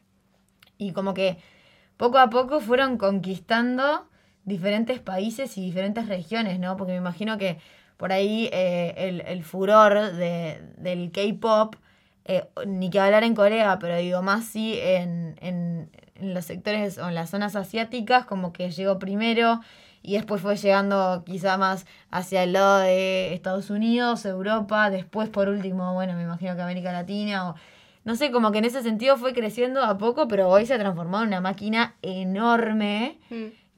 Y 0.78 0.94
como 0.94 1.14
que 1.14 1.38
poco 1.96 2.18
a 2.18 2.30
poco 2.30 2.60
fueron 2.60 2.98
conquistando 2.98 4.08
diferentes 4.46 5.00
países 5.00 5.58
y 5.58 5.62
diferentes 5.62 6.08
regiones, 6.08 6.60
¿no? 6.60 6.76
Porque 6.76 6.94
me 6.94 6.98
imagino 6.98 7.38
que 7.38 7.60
por 7.98 8.12
ahí 8.12 8.50
eh, 8.52 8.94
el, 8.98 9.22
el 9.22 9.44
furor 9.44 10.14
de, 10.14 10.62
del 10.78 11.12
K-pop, 11.12 11.76
eh, 12.26 12.46
ni 12.66 12.90
que 12.90 13.00
hablar 13.00 13.24
en 13.24 13.36
Corea, 13.36 13.80
pero 13.80 13.98
digo 13.98 14.22
más 14.22 14.46
sí 14.46 14.78
en, 14.82 15.36
en, 15.42 15.90
en 16.16 16.34
los 16.34 16.46
sectores 16.46 16.98
o 16.98 17.10
en 17.10 17.16
las 17.16 17.30
zonas 17.30 17.56
asiáticas, 17.56 18.26
como 18.26 18.54
que 18.54 18.72
llegó 18.72 19.00
primero 19.00 19.60
y 20.02 20.14
después 20.14 20.42
fue 20.42 20.58
llegando 20.58 21.24
quizá 21.26 21.58
más 21.58 21.86
hacia 22.12 22.44
el 22.44 22.54
lado 22.54 22.80
de 22.80 23.34
Estados 23.34 23.70
Unidos, 23.70 24.26
Europa, 24.26 24.90
después 24.90 25.30
por 25.30 25.48
último, 25.50 25.94
bueno, 25.94 26.14
me 26.14 26.24
imagino 26.24 26.56
que 26.56 26.62
América 26.62 26.92
Latina 26.92 27.50
o 27.50 27.56
no 28.06 28.18
sé, 28.18 28.32
como 28.32 28.52
que 28.52 28.58
en 28.58 28.66
ese 28.66 28.84
sentido 28.84 29.16
fue 29.16 29.34
creciendo 29.34 29.82
a 29.82 29.98
poco, 29.98 30.28
pero 30.28 30.50
hoy 30.50 30.66
se 30.66 30.74
ha 30.74 30.78
transformado 30.80 31.24
en 31.24 31.30
una 31.30 31.40
máquina 31.40 31.96
enorme 32.02 33.18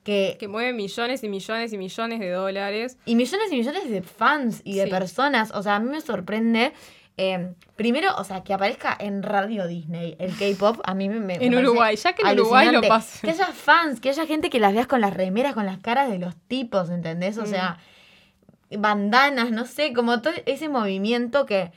que 0.05 0.37
Que 0.39 0.47
mueve 0.47 0.71
millones 0.71 1.21
y 1.23 1.27
millones 1.29 1.73
y 1.73 1.77
millones 1.77 2.19
de 2.21 2.29
dólares. 2.29 2.97
y 3.05 3.15
millones 3.15 3.51
y 3.51 3.55
millones 3.57 3.89
de 3.89 4.01
fans 4.01 4.61
y 4.63 4.75
de 4.75 4.85
Sí. 4.85 4.89
personas. 4.89 5.51
O 5.53 5.61
sea, 5.63 5.75
a 5.75 5.79
mí 5.81 5.89
me 5.89 5.99
sorprende. 5.99 6.71
eh, 7.17 7.53
primero, 7.77 8.09
o 8.17 8.25
sea, 8.25 8.43
que 8.43 8.53
aparezca 8.53 8.93
en 8.99 9.23
Radio 9.23 9.67
Disney 9.67 10.17
el 10.19 10.35
K-pop, 10.35 10.81
a 10.83 10.93
mí 10.93 11.07
me, 11.07 11.21
me 11.21 11.35
En 11.35 11.55
Uruguay, 11.55 11.95
ya 11.95 12.11
que 12.11 12.21
en 12.29 12.37
Uruguay 12.37 12.69
lo 12.73 12.81
pasen. 12.81 13.21
Que 13.21 13.31
haya 13.33 13.53
fans, 13.53 14.01
que 14.01 14.09
haya 14.09 14.25
gente 14.27 14.49
que 14.49 14.59
las 14.59 14.73
veas 14.73 14.85
con 14.85 14.99
las 14.99 15.13
remeras, 15.13 15.53
con 15.53 15.65
las 15.65 15.79
caras 15.79 16.09
de 16.11 16.19
los 16.19 16.35
tipos, 16.49 16.89
¿entendés? 16.89 17.37
O 17.37 17.43
Mm. 17.43 17.47
sea, 17.47 17.77
bandanas, 18.77 19.51
no 19.51 19.65
sé, 19.65 19.93
como 19.93 20.21
todo 20.21 20.33
ese 20.45 20.69
movimiento 20.69 21.45
que, 21.45 21.71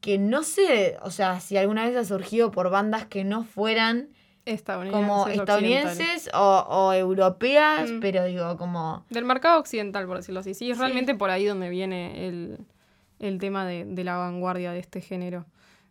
que 0.00 0.18
no 0.18 0.42
sé, 0.42 0.96
o 1.02 1.10
sea, 1.10 1.40
si 1.40 1.56
alguna 1.56 1.86
vez 1.86 1.96
ha 1.96 2.04
surgido 2.04 2.50
por 2.50 2.70
bandas 2.70 3.06
que 3.06 3.24
no 3.24 3.44
fueran 3.44 4.08
Estadounidenses. 4.46 5.06
como 5.08 5.28
estadounidenses 5.28 6.30
o, 6.32 6.64
o 6.68 6.92
europeas, 6.92 7.90
Mm. 7.90 8.00
pero 8.00 8.24
digo, 8.24 8.56
como... 8.56 9.04
Del 9.10 9.24
mercado 9.24 9.58
occidental, 9.58 10.06
por 10.06 10.16
decirlo 10.16 10.40
así. 10.40 10.54
Sí, 10.54 10.70
es 10.70 10.76
Sí. 10.78 10.82
realmente 10.82 11.14
por 11.14 11.30
ahí 11.30 11.44
donde 11.44 11.68
viene 11.68 12.26
el, 12.28 12.58
el 13.18 13.38
tema 13.38 13.66
de, 13.66 13.84
de 13.84 14.04
la 14.04 14.16
vanguardia 14.16 14.72
de 14.72 14.78
este 14.78 15.00
género. 15.00 15.44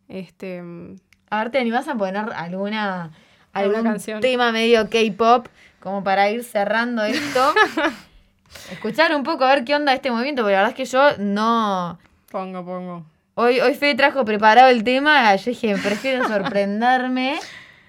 Este, 0.07 0.61
mm, 0.61 0.95
A 1.29 1.39
ver, 1.39 1.49
¿te 1.51 1.59
animás 1.59 1.87
a 1.87 1.95
poner 1.95 2.17
alguna, 2.35 3.11
Alguna 3.53 3.77
algún 3.79 3.91
canción. 3.91 4.21
tema 4.21 4.51
medio 4.51 4.89
K-pop 4.89 5.47
como 5.81 6.03
para 6.03 6.29
ir 6.31 6.43
cerrando 6.43 7.03
esto? 7.03 7.53
Escuchar 8.71 9.13
un 9.15 9.23
poco 9.23 9.43
a 9.43 9.53
ver 9.53 9.65
qué 9.65 9.75
onda 9.75 9.93
este 9.93 10.11
movimiento, 10.11 10.41
porque 10.43 10.53
la 10.53 10.59
verdad 10.61 10.79
es 10.79 10.89
que 10.89 10.91
yo 10.91 11.17
no... 11.19 11.99
pongo, 12.31 12.63
pongo. 12.63 13.05
Hoy, 13.33 13.59
hoy 13.59 13.73
Fede 13.75 13.95
trajo 13.95 14.23
preparado 14.23 14.69
el 14.69 14.83
tema, 14.85 15.35
yo 15.35 15.51
dije, 15.51 15.75
prefiero 15.77 16.23
sorprenderme. 16.27 17.37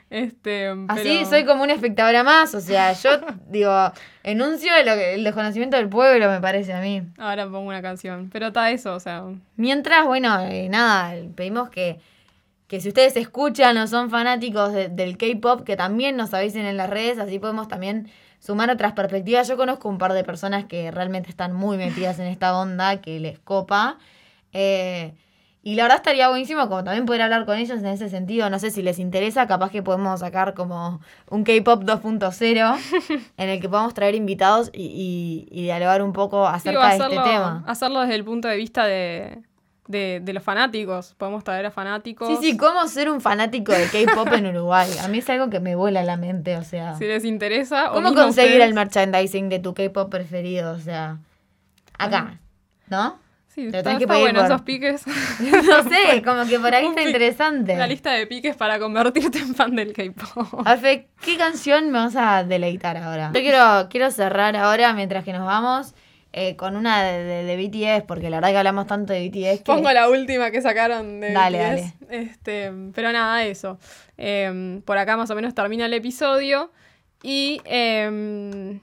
Este, 0.08 0.72
Así 0.88 1.24
soy 1.24 1.44
como 1.44 1.64
una 1.64 1.72
espectadora 1.72 2.22
más, 2.22 2.54
o 2.54 2.60
sea, 2.60 2.92
yo 2.92 3.10
digo, 3.48 3.72
enuncio 4.22 4.70
lo 4.84 4.94
que- 4.94 5.14
el 5.14 5.24
desconocimiento 5.24 5.76
del 5.76 5.88
pueblo, 5.88 6.30
me 6.30 6.40
parece 6.40 6.72
a 6.72 6.80
mí. 6.80 7.02
Ahora 7.18 7.44
pongo 7.46 7.68
una 7.68 7.82
canción. 7.82 8.30
Pero 8.32 8.48
está 8.48 8.70
eso, 8.70 8.94
o 8.94 9.00
sea. 9.00 9.24
Mientras, 9.56 10.06
bueno, 10.06 10.40
eh, 10.42 10.68
nada, 10.68 11.14
pedimos 11.34 11.70
que, 11.70 11.98
que 12.68 12.80
si 12.80 12.88
ustedes 12.88 13.16
escuchan 13.16 13.76
o 13.78 13.86
son 13.88 14.10
fanáticos 14.10 14.72
de- 14.72 14.88
del 14.88 15.16
K-pop, 15.18 15.64
que 15.64 15.76
también 15.76 16.16
nos 16.16 16.32
avisen 16.34 16.66
en 16.66 16.76
las 16.76 16.88
redes, 16.88 17.18
así 17.18 17.38
podemos 17.40 17.66
también 17.66 18.08
sumar 18.38 18.70
otras 18.70 18.92
perspectivas. 18.92 19.48
Yo 19.48 19.56
conozco 19.56 19.88
un 19.88 19.98
par 19.98 20.12
de 20.12 20.22
personas 20.22 20.66
que 20.66 20.90
realmente 20.92 21.30
están 21.30 21.52
muy 21.52 21.76
metidas 21.78 22.18
en 22.20 22.26
esta 22.28 22.56
onda, 22.56 23.00
que 23.00 23.18
les 23.18 23.38
copa. 23.40 23.98
Eh, 24.52 25.14
y 25.68 25.74
la 25.74 25.82
verdad 25.82 25.96
estaría 25.96 26.28
buenísimo 26.28 26.68
como 26.68 26.84
también 26.84 27.06
poder 27.06 27.22
hablar 27.22 27.44
con 27.44 27.58
ellos 27.58 27.78
en 27.80 27.86
ese 27.86 28.08
sentido. 28.08 28.48
No 28.50 28.58
sé 28.60 28.70
si 28.70 28.82
les 28.82 29.00
interesa, 29.00 29.48
capaz 29.48 29.70
que 29.72 29.82
podemos 29.82 30.20
sacar 30.20 30.54
como 30.54 31.00
un 31.28 31.42
K-pop 31.42 31.82
2.0 31.82 32.78
en 33.36 33.48
el 33.48 33.60
que 33.60 33.68
podamos 33.68 33.92
traer 33.92 34.14
invitados 34.14 34.70
y, 34.72 34.84
y- 34.84 35.48
y 35.50 35.62
dialogar 35.64 36.02
un 36.02 36.12
poco 36.12 36.46
acerca 36.46 36.90
de 36.90 36.96
este 36.98 37.08
tema. 37.24 37.64
hacerlo 37.66 38.00
desde 38.02 38.14
el 38.14 38.24
punto 38.24 38.46
de 38.46 38.56
vista 38.56 38.84
de, 38.86 39.42
de, 39.88 40.20
de 40.22 40.32
los 40.32 40.44
fanáticos. 40.44 41.14
Podemos 41.18 41.42
traer 41.42 41.66
a 41.66 41.70
fanáticos. 41.72 42.28
Sí, 42.28 42.36
sí, 42.40 42.56
cómo 42.56 42.86
ser 42.86 43.10
un 43.10 43.20
fanático 43.20 43.72
de 43.72 43.86
K-pop 43.88 44.32
en 44.34 44.46
Uruguay. 44.46 44.88
A 45.02 45.08
mí 45.08 45.18
es 45.18 45.28
algo 45.30 45.50
que 45.50 45.58
me 45.58 45.74
vuela 45.74 46.04
la 46.04 46.16
mente, 46.16 46.56
o 46.56 46.62
sea. 46.62 46.94
Si 46.94 47.04
les 47.06 47.24
interesa. 47.24 47.88
¿Cómo 47.92 48.14
conseguir 48.14 48.52
ustedes- 48.52 48.68
el 48.68 48.74
merchandising 48.74 49.48
de 49.48 49.58
tu 49.58 49.74
K-pop 49.74 50.10
preferido? 50.10 50.72
O 50.74 50.78
sea, 50.78 51.18
acá, 51.98 52.38
¿no? 52.88 53.18
Sí, 53.56 53.64
Te 53.68 53.70
lo 53.72 53.78
está, 53.78 53.96
que 53.98 54.04
está 54.04 54.18
bueno 54.18 54.40
por- 54.40 54.46
esos 54.46 54.62
piques. 54.62 55.02
No 55.40 55.82
sé, 55.82 56.22
como 56.24 56.44
que 56.46 56.60
por 56.60 56.74
ahí 56.74 56.86
está 56.86 57.02
interesante. 57.02 57.74
La 57.74 57.86
lista 57.86 58.12
de 58.12 58.26
piques 58.26 58.54
para 58.54 58.78
convertirte 58.78 59.38
en 59.38 59.54
fan 59.54 59.74
del 59.74 59.92
K-pop. 59.94 60.60
Afe, 60.66 61.08
¿qué 61.22 61.36
canción 61.38 61.86
me 61.90 61.98
vas 61.98 62.14
a 62.16 62.44
deleitar 62.44 62.96
ahora? 62.98 63.30
Yo 63.34 63.40
quiero, 63.40 63.88
quiero 63.90 64.10
cerrar 64.10 64.54
ahora, 64.56 64.92
mientras 64.92 65.24
que 65.24 65.32
nos 65.32 65.46
vamos, 65.46 65.94
eh, 66.34 66.54
con 66.56 66.76
una 66.76 67.02
de, 67.02 67.24
de- 67.24 67.44
de 67.44 67.56
BTS, 67.56 68.04
porque 68.06 68.28
la 68.28 68.36
verdad 68.36 68.50
que 68.50 68.58
hablamos 68.58 68.86
tanto 68.86 69.14
de 69.14 69.26
BTS 69.26 69.58
que... 69.60 69.64
Pongo 69.64 69.90
la 69.90 70.10
última 70.10 70.50
que 70.50 70.60
sacaron 70.60 71.20
de 71.20 71.32
Dale, 71.32 71.76
BTS. 71.76 71.94
Este, 72.10 72.72
pero 72.94 73.10
nada, 73.10 73.42
eso. 73.44 73.78
Em, 74.18 74.82
por 74.82 74.98
acá 74.98 75.16
más 75.16 75.30
o 75.30 75.34
menos 75.34 75.54
termina 75.54 75.86
el 75.86 75.94
episodio. 75.94 76.70
Y 77.22 77.62
em, 77.64 78.80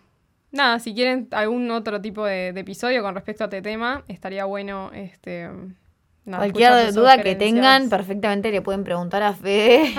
nada, 0.54 0.80
si 0.80 0.94
quieren 0.94 1.28
algún 1.32 1.70
otro 1.72 2.00
tipo 2.00 2.24
de, 2.26 2.54
de 2.54 2.62
episodio 2.62 3.04
con 3.04 3.14
respecto 3.14 3.44
a 3.44 3.48
este 3.48 3.62
tema, 3.62 4.04
estaría 4.08 4.46
bueno 4.46 4.90
este, 4.94 5.50
nada, 6.24 6.38
Cualquier 6.44 6.94
duda 6.94 7.18
que 7.22 7.36
tengan, 7.36 7.90
perfectamente 7.90 8.52
le 8.52 8.62
pueden 8.62 8.86
preguntar 8.86 9.22
a 9.24 9.34
Fede. 9.34 9.94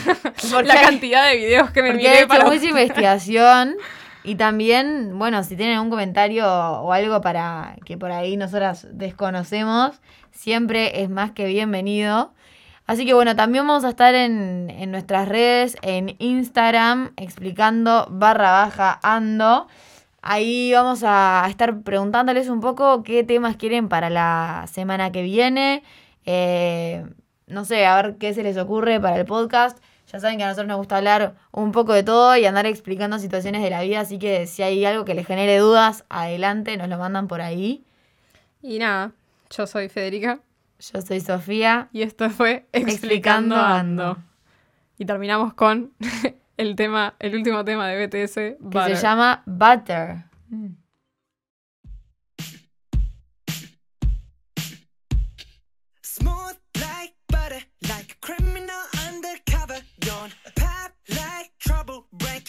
Porque- 0.52 0.66
La 0.66 0.80
cantidad 0.80 1.28
de 1.30 1.36
videos 1.36 1.70
que 1.70 1.82
me 1.82 1.90
Porque 1.90 2.06
he 2.06 2.08
miré 2.08 2.18
hecho 2.20 2.28
para 2.28 2.44
mucha 2.46 2.64
investigación. 2.64 3.76
Y 4.24 4.34
también, 4.34 5.16
bueno, 5.18 5.42
si 5.44 5.56
tienen 5.56 5.78
un 5.78 5.88
comentario 5.90 6.44
o 6.46 6.92
algo 6.92 7.20
para 7.20 7.76
que 7.86 7.96
por 7.96 8.10
ahí 8.10 8.36
nosotras 8.36 8.86
desconocemos, 8.92 10.00
siempre 10.32 11.02
es 11.02 11.08
más 11.08 11.30
que 11.30 11.46
bienvenido. 11.46 12.34
Así 12.86 13.06
que 13.06 13.14
bueno, 13.14 13.36
también 13.36 13.66
vamos 13.66 13.84
a 13.84 13.90
estar 13.90 14.14
en, 14.14 14.70
en 14.70 14.90
nuestras 14.90 15.28
redes, 15.28 15.76
en 15.82 16.16
Instagram, 16.18 17.12
explicando 17.16 18.06
barra 18.10 18.50
baja 18.50 18.98
ando. 19.02 19.68
Ahí 20.30 20.72
vamos 20.74 21.04
a 21.04 21.46
estar 21.48 21.80
preguntándoles 21.80 22.50
un 22.50 22.60
poco 22.60 23.02
qué 23.02 23.24
temas 23.24 23.56
quieren 23.56 23.88
para 23.88 24.10
la 24.10 24.66
semana 24.70 25.10
que 25.10 25.22
viene. 25.22 25.82
Eh, 26.26 27.06
no 27.46 27.64
sé, 27.64 27.86
a 27.86 27.96
ver 27.96 28.18
qué 28.18 28.34
se 28.34 28.42
les 28.42 28.58
ocurre 28.58 29.00
para 29.00 29.16
el 29.16 29.24
podcast. 29.24 29.78
Ya 30.12 30.20
saben 30.20 30.36
que 30.36 30.44
a 30.44 30.48
nosotros 30.48 30.68
nos 30.68 30.76
gusta 30.76 30.98
hablar 30.98 31.36
un 31.50 31.72
poco 31.72 31.94
de 31.94 32.02
todo 32.02 32.36
y 32.36 32.44
andar 32.44 32.66
explicando 32.66 33.18
situaciones 33.18 33.62
de 33.62 33.70
la 33.70 33.80
vida, 33.80 34.00
así 34.00 34.18
que 34.18 34.46
si 34.46 34.62
hay 34.62 34.84
algo 34.84 35.06
que 35.06 35.14
les 35.14 35.26
genere 35.26 35.56
dudas, 35.56 36.04
adelante, 36.10 36.76
nos 36.76 36.90
lo 36.90 36.98
mandan 36.98 37.26
por 37.26 37.40
ahí. 37.40 37.86
Y 38.60 38.78
nada, 38.78 39.12
yo 39.48 39.66
soy 39.66 39.88
Federica 39.88 40.40
Yo 40.78 41.00
soy 41.00 41.20
Sofía. 41.20 41.88
y 41.90 42.02
esto 42.02 42.28
fue 42.28 42.66
Explicando 42.72 42.92
Explicando 42.92 43.56
Ando. 43.56 44.02
Ando. 44.04 44.22
Y 44.98 45.06
terminamos 45.06 45.54
con 45.54 45.92
el 46.58 46.76
tema, 46.76 47.14
el 47.20 47.34
último 47.34 47.64
tema 47.64 47.88
de 47.88 48.06
BTS. 48.06 48.34
Que 48.34 48.56
butter. 48.60 48.96
se 48.96 49.02
llama 49.02 49.42
Butter. 49.46 50.24
Mm. 50.50 50.74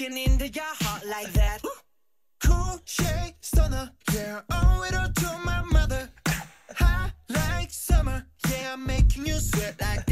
Into 0.02 0.48
your 0.48 0.64
heart 0.64 1.06
like 1.06 1.32
that. 1.34 1.62
cool 2.42 2.82
shade 2.86 3.36
stunner, 3.42 3.92
yeah. 4.12 4.42
Owe 4.50 4.84
it 4.88 4.96
all 4.96 5.10
to 5.10 5.38
my 5.46 5.62
mother. 5.72 6.10
High 6.74 7.12
like 7.30 7.70
summer, 7.70 8.26
yeah. 8.50 8.74
I'm 8.74 8.88
making 8.88 9.28
you 9.28 9.36
sweat 9.36 9.80
like. 9.80 10.09